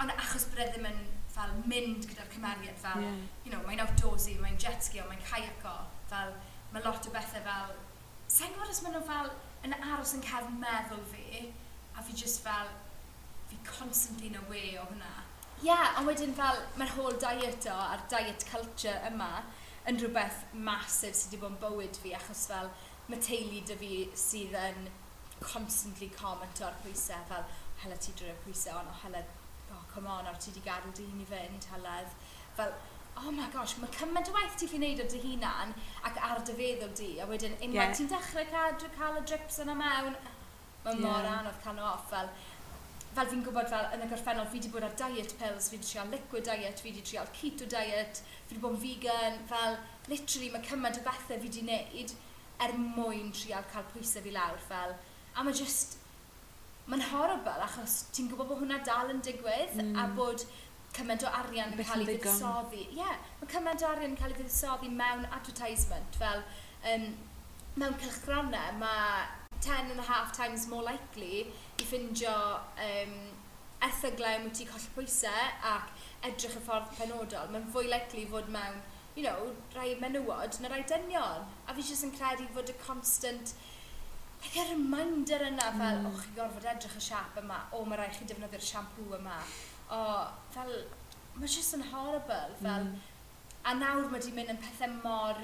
ond 0.04 0.12
achos 0.16 0.50
bydde 0.52 0.68
ddim 0.74 0.90
yn 0.90 1.00
fel 1.36 1.56
mynd 1.72 2.08
gyda'r 2.10 2.30
cymeriad 2.34 2.78
fel 2.84 3.02
yeah. 3.04 3.18
you 3.46 3.54
know, 3.54 3.62
mae'n 3.68 3.84
outdoorsy, 3.86 4.36
mae'n 4.42 4.60
jet 4.62 4.84
ski, 4.84 5.02
mae'n 5.08 5.24
kayako 5.26 5.76
fel 6.12 6.36
mae 6.74 6.84
lot 6.86 7.08
o 7.08 7.14
bethau 7.16 7.44
fel 7.48 7.76
sa'n 8.28 8.54
gwybod 8.54 8.74
os 8.76 8.82
maen 8.84 8.98
nhw 8.98 9.04
fel 9.10 9.32
yn 9.68 9.76
aros 9.80 10.14
yn 10.18 10.24
cefn 10.26 10.60
meddwl 10.62 11.04
fi 11.12 11.46
a 11.96 12.04
fi 12.04 12.16
just 12.22 12.44
fel 12.46 12.72
be 13.56 13.70
constantly 13.70 14.32
yn 14.32 14.40
aware 14.44 14.82
o 14.82 14.88
hwnna. 14.90 15.14
Ie, 15.62 15.70
yeah, 15.70 15.96
ond 16.00 16.10
wedyn 16.10 16.36
fel 16.38 16.60
mae'r 16.80 16.92
whole 16.98 17.16
diet 17.22 17.68
o 17.72 17.76
a'r 17.86 18.04
diet 18.12 18.44
culture 18.50 18.96
yma 19.10 19.30
yn 19.90 20.00
rhywbeth 20.02 20.42
masif 20.68 21.16
sydd 21.16 21.36
wedi 21.36 21.42
bod 21.42 21.54
yn 21.54 21.62
bywyd 21.62 22.00
fi 22.02 22.14
achos 22.18 22.46
fel 22.52 22.72
mae 23.08 23.22
teulu 23.22 23.62
dy 23.70 23.78
fi 23.82 23.92
sydd 24.20 24.56
yn 24.60 24.90
constantly 25.44 26.10
comment 26.18 26.62
o'r 26.66 26.76
pwysau 26.84 27.28
fel 27.30 27.46
hela 27.84 27.98
ti 28.02 28.16
drwy'r 28.18 28.42
pwysau 28.46 28.82
ond 28.82 28.92
o 28.92 28.98
hela 29.04 29.22
oh 29.76 29.84
come 29.94 30.12
on 30.12 30.30
o'r 30.32 30.40
ti 30.42 30.52
wedi 30.52 30.66
gadw 30.68 30.94
dy 30.98 31.08
hun 31.12 31.24
i 31.24 31.30
fynd 31.32 31.70
heledd 31.74 32.16
fel 32.58 32.74
oh 33.22 33.32
my 33.32 33.48
gosh 33.54 33.76
mae 33.82 33.92
cymaint 33.98 34.32
o 34.32 34.36
waith 34.36 34.58
ti'n 34.60 34.72
fi 34.72 34.82
wneud 34.82 35.04
o 35.06 35.08
dy 35.12 35.22
hunan 35.26 35.76
ac 36.10 36.18
ar 36.30 36.42
dy 36.50 36.58
feddwl 36.62 36.96
di 37.02 37.12
a 37.22 37.30
wedyn 37.32 37.58
unwaith 37.60 37.78
yeah. 37.78 37.96
ti'n 38.00 38.12
dechrau 38.16 38.50
cadw 38.54 38.92
cael 38.98 39.22
y 39.22 39.24
drips 39.32 39.62
yna 39.64 39.78
mewn 39.84 40.18
mae 40.18 40.98
yeah. 40.98 41.06
mor 41.06 41.30
anodd 41.36 41.70
nhw 41.70 41.88
off 41.92 42.10
fel 42.12 42.34
fel 43.16 43.30
fi'n 43.32 43.44
gwybod 43.46 43.70
fel 43.72 43.90
yn 43.96 44.04
y 44.04 44.08
gorffennol, 44.12 44.48
fi 44.52 44.60
wedi 44.60 44.72
bod 44.74 44.86
ar 44.88 44.96
diet 45.00 45.36
pills, 45.40 45.70
fi 45.72 45.78
wedi 45.78 45.90
trial 45.90 46.12
liquid 46.12 46.48
diet, 46.48 46.82
fi 46.82 46.92
wedi 46.92 47.04
trial 47.10 47.30
keto 47.36 47.68
diet, 47.72 48.22
fi 48.46 48.56
wedi 48.56 48.64
bod 48.64 48.76
yn 48.76 48.82
vegan, 48.84 49.38
fel 49.52 49.78
literally 50.12 50.50
mae 50.54 50.66
cymaint 50.68 51.00
o 51.00 51.04
bethau 51.06 51.40
fi 51.40 51.48
wedi 51.48 51.64
wneud 51.64 52.16
er 52.66 52.74
mwyn 52.80 53.32
trial 53.36 53.68
cael 53.72 53.88
pwysau 53.94 54.24
fi 54.26 54.34
lawr 54.36 54.60
fel. 54.68 54.96
A 55.36 55.44
mae 55.44 55.56
just, 55.56 55.98
mae'n 56.92 57.04
horrible 57.12 57.66
achos 57.66 58.02
ti'n 58.16 58.30
gwybod 58.32 58.52
bod 58.52 58.64
hwnna 58.64 58.82
dal 58.88 59.12
yn 59.14 59.24
digwydd 59.26 59.78
mm. 59.80 59.96
a 60.00 60.08
bod 60.18 60.44
cymaint 60.96 61.24
o 61.28 61.32
arian 61.40 61.74
yn 61.76 61.88
cael 61.88 62.04
ei 62.04 62.20
fuddsoddi. 62.20 62.84
Ie, 62.84 63.00
yeah, 63.00 63.16
mae 63.40 63.52
cymaint 63.52 63.84
o 63.84 63.90
arian 63.92 64.14
yn 64.14 64.20
cael 64.20 64.36
ei 64.36 64.42
fuddsoddi 64.42 64.92
mewn 64.92 65.26
advertisement 65.30 66.20
fel 66.20 66.44
um, 66.92 67.10
mewn 67.80 67.98
cylchgronau 68.04 68.78
mae 68.80 69.26
10 69.66 69.92
and 69.92 70.00
a 70.00 70.04
half 70.04 70.32
times 70.36 70.68
more 70.68 70.84
likely 70.84 71.48
i 71.82 71.86
ffindio 71.86 72.36
um, 72.88 73.16
ethyglau 73.86 74.40
am 74.40 74.50
wyt 74.50 74.60
ti 74.60 74.68
colli 74.70 74.92
pwysau 74.96 75.48
ac 75.76 75.94
edrych 76.26 76.60
y 76.60 76.66
ffordd 76.66 76.92
penodol, 76.98 77.50
mae'n 77.54 77.72
fwy 77.74 77.90
likely 77.92 78.26
fod 78.32 78.52
mewn 78.54 78.84
you 79.16 79.24
know, 79.24 79.52
rai 79.76 79.96
menywod 79.96 80.60
na 80.62 80.70
rai 80.70 80.84
dynion. 80.84 81.48
A 81.68 81.74
fi 81.76 81.84
jyst 81.90 82.04
yn 82.08 82.14
credu 82.16 82.48
fod 82.56 82.72
y 82.72 82.76
constant 82.82 83.54
like, 84.44 84.58
a 84.60 84.66
reminder 84.74 85.40
yna 85.48 85.70
fel, 85.78 86.02
mm. 86.02 86.10
o, 86.10 86.12
chi 86.20 86.34
gorfod 86.36 86.68
edrych 86.74 86.98
y 87.00 87.04
siap 87.08 87.40
yma, 87.42 87.62
o, 87.72 87.84
mae 87.88 88.02
rai 88.02 88.10
chi 88.14 88.28
defnyddio'r 88.28 88.66
siampw 88.70 89.08
yma. 89.20 89.38
O, 89.96 90.02
fel, 90.56 90.74
mae 91.38 91.54
jyst 91.56 91.78
yn 91.80 91.86
horrible, 91.94 92.60
fel, 92.60 92.90
mm. 92.90 93.08
a 93.72 93.78
nawr 93.80 94.12
mae 94.12 94.26
di 94.26 94.36
mynd 94.36 94.52
yn 94.54 94.62
pethau 94.62 95.00
mor 95.00 95.40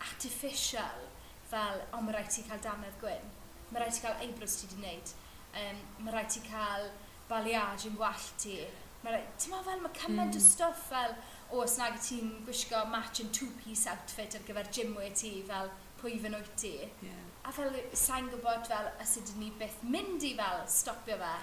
artificial, 0.00 1.04
fel, 1.52 1.84
o, 1.92 2.00
mae 2.00 2.16
rai 2.16 2.24
ti 2.32 2.46
cael 2.48 2.64
dannedd 2.64 2.96
gwyn, 3.04 3.28
mae 3.70 3.84
rai 3.84 3.92
ti 3.92 4.02
cael 4.06 4.24
eyebrows 4.24 4.56
ti 4.62 4.72
di 4.72 4.80
wneud, 4.80 5.14
um, 5.62 5.80
mae 6.04 6.14
rhaid 6.14 6.32
ti 6.34 6.42
cael 6.46 6.90
baliage 7.30 7.90
yn 7.90 7.96
gwallt 7.98 8.36
ti. 8.42 8.58
Mae 9.02 9.14
rhaid, 9.14 9.32
ti'n 9.40 9.54
meddwl 9.54 9.70
fel, 9.70 9.82
mae 9.84 9.96
cymaint 10.00 10.22
mm. 10.22 10.36
o 10.36 10.40
hmm. 10.40 10.46
stwff 10.50 10.86
fel, 10.90 11.16
o, 11.50 11.64
os 11.64 11.76
nag 11.80 11.98
ti'n 12.02 12.32
gwisgo 12.46 12.84
match 12.92 13.22
and 13.24 13.34
two-piece 13.34 13.90
outfit 13.92 14.38
ar 14.38 14.46
gyfer 14.46 14.70
gym 14.74 14.94
we 14.98 15.10
ti, 15.14 15.34
fel, 15.48 15.72
pwy 16.00 16.16
fy 16.22 16.32
nhw 16.32 16.42
ti. 16.58 16.76
Yeah. 17.04 17.26
A 17.46 17.52
fel, 17.54 17.74
sa'n 17.96 18.30
gwybod 18.32 18.66
fel, 18.70 18.88
os 19.02 19.18
ydyn 19.20 19.44
ni 19.44 19.52
byth 19.58 19.84
mynd 19.86 20.24
i 20.26 20.32
fel, 20.38 20.64
stopio 20.70 21.18
fe. 21.20 21.34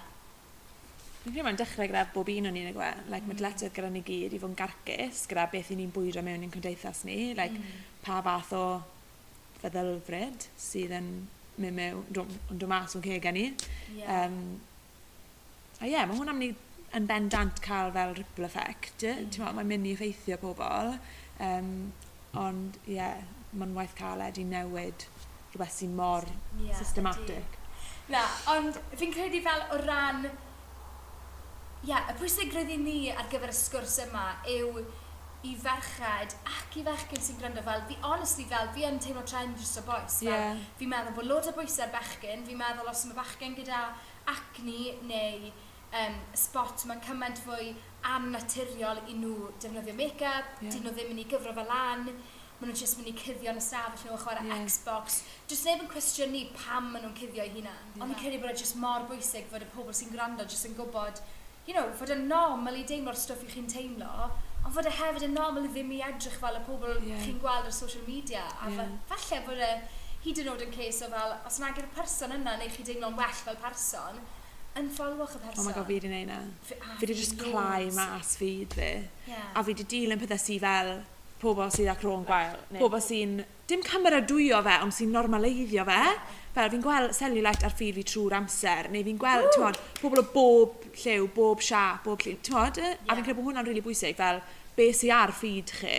Fi'n 1.24 1.32
credu 1.32 1.46
mae'n 1.48 1.60
dechrau 1.60 1.88
gyda 1.88 2.08
bob 2.12 2.30
un 2.34 2.50
o'n 2.50 2.58
i'n 2.60 2.72
y 2.74 2.74
gwe. 2.76 2.90
Like, 3.08 3.24
mm. 3.24 3.30
Mae 3.32 3.40
dyletod 3.40 3.76
gyda 3.76 3.92
ni 3.94 4.02
gyd 4.04 4.34
i 4.36 4.40
fod 4.42 4.52
yn 4.52 4.58
garcus 4.60 5.22
gyda 5.32 5.46
beth 5.54 5.70
i 5.72 5.78
ni'n 5.80 5.94
bwydo 5.96 6.24
mewn 6.26 6.44
i'n 6.44 6.52
cymdeithas 6.52 7.06
ni. 7.08 7.20
Like, 7.38 7.56
mm. 7.56 7.86
Pa 8.04 8.18
fath 8.26 8.52
o 8.58 8.66
feddylfryd 9.62 10.50
sydd 10.60 10.92
yn 10.98 11.08
mynd 11.62 11.78
mewn, 11.78 12.06
yn 12.10 12.60
dod 12.62 12.70
mas 12.70 12.96
o'n 12.98 13.04
ceg 13.06 13.28
ni. 13.36 13.50
Yeah. 13.98 14.26
Um, 14.26 14.38
a 15.80 15.86
ie, 15.86 15.94
yeah, 15.94 16.08
mae 16.10 16.18
hwnna'n 16.18 16.40
mynd 16.40 16.96
yn 16.98 17.10
bendant 17.10 17.62
cael 17.66 17.92
fel 17.94 18.16
ripple 18.18 18.48
effect. 18.48 19.06
Mm. 19.06 19.54
Mae'n 19.58 19.70
mynd 19.70 19.90
i 19.90 19.96
effeithio 19.98 20.40
pobl. 20.42 20.94
Um, 21.44 21.74
ond 22.40 22.80
ie, 22.86 22.98
yeah, 22.98 23.22
mae'n 23.54 23.76
waith 23.78 23.94
caled 23.98 24.40
i 24.42 24.48
newid 24.48 25.06
rhywbeth 25.54 25.76
sy'n 25.76 25.94
mor 25.98 26.26
yeah, 26.62 26.78
systematic. 26.80 27.60
Na, 28.14 28.24
ond 28.56 28.80
fi'n 28.98 29.14
credu 29.14 29.44
fel 29.46 29.68
o 29.74 29.80
ran... 29.86 30.26
Ie, 31.84 31.90
yeah, 31.92 32.08
y 32.10 32.18
pwysigrwydd 32.18 32.72
i 32.72 32.80
ni 32.80 32.98
ar 33.12 33.28
gyfer 33.32 33.52
y 33.52 33.58
sgwrs 33.58 33.98
yma 34.06 34.30
yw 34.50 34.86
i 35.44 35.54
ferched 35.60 36.36
ac 36.48 36.78
i 36.80 36.84
fechgyn 36.88 37.24
sy'n 37.24 37.40
gwrando 37.42 37.64
fel, 37.66 37.84
fi 37.90 37.98
honestly 38.08 38.46
fel, 38.48 38.70
fi 38.76 38.86
yn 38.88 39.00
teimlo 39.04 39.24
trend 39.28 39.58
just 39.60 39.80
o 39.82 39.84
boes. 39.88 40.22
Fel, 40.22 40.32
yeah. 40.32 40.62
Fi'n 40.80 40.92
meddwl 40.94 41.18
bod 41.18 41.28
lot 41.28 41.50
o 41.52 41.56
bwysau 41.58 41.92
bechgyn, 41.92 42.46
fi'n 42.48 42.60
meddwl 42.60 42.92
os 42.92 43.04
mae 43.10 43.18
bechgyn 43.20 43.58
gyda 43.58 43.82
acne 44.32 44.94
neu 45.10 45.50
um, 46.00 46.16
spot, 46.46 46.86
mae'n 46.88 47.04
cymaint 47.04 47.42
fwy 47.44 47.74
annaturiol 48.14 49.04
i 49.08 49.18
nhw 49.20 49.52
defnyddio 49.60 49.98
make-up, 49.98 50.56
yeah. 50.62 50.72
dyn 50.72 50.88
nhw 50.88 50.96
ddim 50.96 51.12
yn 51.14 51.22
ei 51.26 51.28
gyfro 51.36 51.56
fel 51.60 51.70
lan, 51.70 52.08
maen 52.08 52.72
nhw'n 52.72 52.80
just 52.80 53.00
mynd 53.00 53.12
i 53.12 53.16
cuddio 53.20 53.52
yn 53.52 53.60
y 53.60 53.66
stafell 53.68 54.08
nhw 54.08 54.16
a 54.16 54.22
chwarae 54.24 54.48
yeah. 54.48 54.64
Xbox. 54.64 55.22
Just 55.52 55.68
neb 55.68 55.84
yn 55.84 55.92
cwestiwn 55.92 56.32
ni 56.32 56.46
pam 56.56 56.94
maen 56.94 57.04
nhw'n 57.04 57.20
cuddio 57.20 57.44
i 57.44 57.52
hunan. 57.58 57.76
Yeah. 57.92 58.06
Ond 58.06 58.16
yn 58.16 58.20
credu 58.22 58.40
bod 58.40 58.56
e 58.56 58.64
just 58.64 58.80
mor 58.80 59.04
bwysig 59.12 59.52
fod 59.52 59.68
y 59.68 59.70
pobl 59.76 59.96
sy'n 59.98 60.16
gwrando 60.16 60.48
just 60.48 60.72
yn 60.72 60.80
gwybod, 60.80 61.20
you 61.68 61.76
know, 61.76 61.92
fod 62.00 62.16
yn 62.16 62.26
normal 62.32 62.80
i 62.80 62.88
deimlo'r 62.88 63.20
stwff 63.20 63.44
i 63.44 63.52
chi'n 63.52 63.70
teimlo, 63.72 64.32
Ond 64.64 64.72
fod 64.76 64.88
e 64.88 64.94
hefyd 64.96 65.26
yn 65.28 65.36
normal 65.36 65.68
i 65.68 65.72
ddim 65.74 65.92
i 65.92 66.00
edrych 66.08 66.38
fel 66.40 66.60
y 66.60 66.64
pobl 66.68 66.94
yeah. 67.04 67.20
chi'n 67.24 67.42
gweld 67.44 67.68
ar 67.68 67.76
social 67.76 68.06
media. 68.08 68.46
A 68.64 68.72
yeah. 68.72 68.94
falle 69.10 69.42
bod 69.48 69.60
e 69.60 69.74
hyd 70.24 70.40
yn 70.44 70.54
oed 70.54 70.64
yn 70.64 70.72
ceis 70.76 71.02
o 71.04 71.10
fel, 71.12 71.36
os 71.50 71.60
yna 71.60 71.74
gyda'r 71.76 71.92
person 71.98 72.36
yna 72.38 72.56
neu 72.60 72.72
chi 72.72 72.86
deimlo'n 72.88 73.18
well 73.20 73.42
fel 73.44 73.60
person, 73.60 74.22
yn 74.80 74.88
ffolwch 74.96 75.36
y 75.38 75.42
person. 75.44 75.62
Oh 75.62 75.68
my 75.68 75.74
god, 75.76 75.90
fi 75.90 75.98
wedi 76.00 76.12
neud 76.14 76.30
na. 76.32 76.40
Fi 76.70 76.78
wedi 77.02 77.18
just 77.20 77.36
clai 77.42 77.90
mas 77.96 78.38
fyd 78.40 78.78
fi. 78.80 78.92
Yeah. 79.28 79.50
A 79.52 79.66
fi 79.66 79.74
wedi 79.74 79.88
dilyn 79.96 80.22
pethau 80.22 80.40
si 80.42 80.58
fel, 80.64 80.96
pobl 81.44 81.70
sydd 81.74 81.92
â 81.92 81.98
croen 82.00 82.24
gwael. 82.28 82.58
Pobl 82.80 83.02
sy'n 83.04 83.38
dim 83.70 83.84
cymeradwyo 83.86 84.62
fe, 84.66 84.80
ond 84.86 84.96
sy'n 84.96 85.14
normaleiddio 85.14 85.86
fe. 85.88 86.02
Fel 86.54 86.70
fi'n 86.70 86.84
gweld 86.84 87.16
cellulite 87.18 87.66
ar 87.66 87.74
ffydd 87.74 87.98
fi 87.98 88.04
trwy'r 88.12 88.36
amser, 88.38 88.90
neu 88.94 89.06
fi'n 89.08 89.22
gweld 89.22 89.48
ti'n 89.54 89.64
modd, 89.64 89.80
pobl 90.02 90.22
o 90.22 90.26
bob 90.36 90.84
lliw, 91.00 91.26
bob 91.34 91.64
siap, 91.66 92.04
bob 92.06 92.22
lliw. 92.22 92.38
ti'n 92.46 92.58
modd? 92.60 92.78
yeah. 92.78 93.00
a 93.08 93.16
fi'n 93.16 93.26
credu 93.26 93.40
bod 93.40 93.50
hwnna'n 93.50 93.66
rili 93.66 93.80
really 93.80 93.86
bwysig, 93.88 94.20
fel 94.20 94.44
be 94.78 94.92
sy'n 94.94 95.16
ar 95.18 95.34
ffydd 95.34 95.74
chi, 95.80 95.96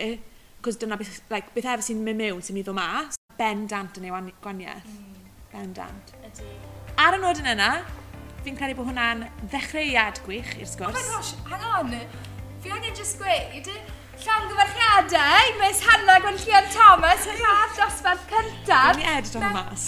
cos 0.63 0.79
dyna 0.79 0.95
beth, 0.99 1.19
like, 1.33 1.51
beth 1.57 1.67
efo 1.73 1.83
sy'n 1.89 1.99
mynd 2.05 2.21
mewn, 2.21 2.45
sy'n 2.45 2.55
mynd 2.55 2.71
o 2.71 2.77
mas. 2.77 3.19
Ben 3.35 3.65
dant 3.67 3.99
yn 3.99 4.07
ei 4.07 4.31
gwaniaeth. 4.45 4.87
Mm. 4.87 5.27
Ben 5.51 5.75
dant. 5.75 6.15
Ydy. 6.23 6.47
Ar 7.03 7.17
y 7.17 7.19
nod 7.19 7.43
yn 7.43 7.51
yna, 7.51 7.69
fi'n 8.45 8.55
credu 8.55 8.77
bod 8.79 8.87
hwnna'n 8.93 9.25
ddechreuad 9.51 10.23
gwych 10.23 10.55
i'r 10.61 10.71
sgwrs. 10.71 10.87
Oh 10.87 10.95
my 10.95 11.05
gosh, 11.11 11.35
hang 11.49 11.67
on. 11.73 11.93
Fi 12.63 12.71
angen 12.71 12.95
just 12.95 13.19
gweud, 13.19 13.67
Llongyfarchiadau, 14.23 15.59
Miss 15.59 15.81
Hannah 15.83 16.19
Gwenllian 16.23 16.67
Thomas, 16.71 17.25
yn 17.27 17.39
rhaid 17.41 17.73
dosbarth 17.75 18.21
cyntaf. 18.31 18.95
Dwi'n 18.95 19.09
edrych 19.11 19.35
o'n 19.41 19.55
mas. 19.55 19.87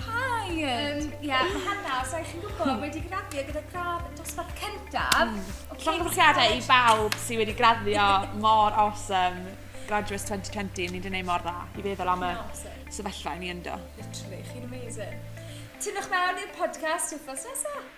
Pai. 0.00 0.62
Um, 0.64 1.10
mae 1.20 1.60
Hannah, 1.66 1.98
os 2.00 2.14
chi'n 2.30 2.40
gwybod, 2.40 2.72
wedi 2.80 3.02
graddio 3.04 3.44
gyda 3.50 3.62
graf 3.74 4.06
dosbarth 4.16 4.54
cyntaf. 4.62 5.26
Mm. 5.26 5.44
Llongyfarchiadau 5.84 6.56
i 6.56 6.64
bawb 6.64 7.18
sydd 7.26 7.42
wedi 7.42 7.56
graddio 7.58 8.08
mor 8.40 8.72
awesome 8.86 9.44
Graduates 9.86 10.24
2020, 10.32 10.88
ni 10.88 10.98
wedi 10.98 11.10
gwneud 11.10 11.28
mor 11.28 11.44
dda 11.44 11.54
i 11.76 11.84
feddwl 11.84 12.14
am 12.16 12.24
y 12.26 12.32
sefyllfa 12.96 13.36
ni 13.42 13.52
ynddo. 13.52 13.76
Literally, 14.00 14.40
chi'n 14.48 14.64
amazing. 14.70 15.20
Tynwch 15.84 16.08
mewn 16.10 16.40
i'r 16.42 16.56
podcast 16.56 17.12
wythnos 17.14 17.44
nesaf. 17.50 17.92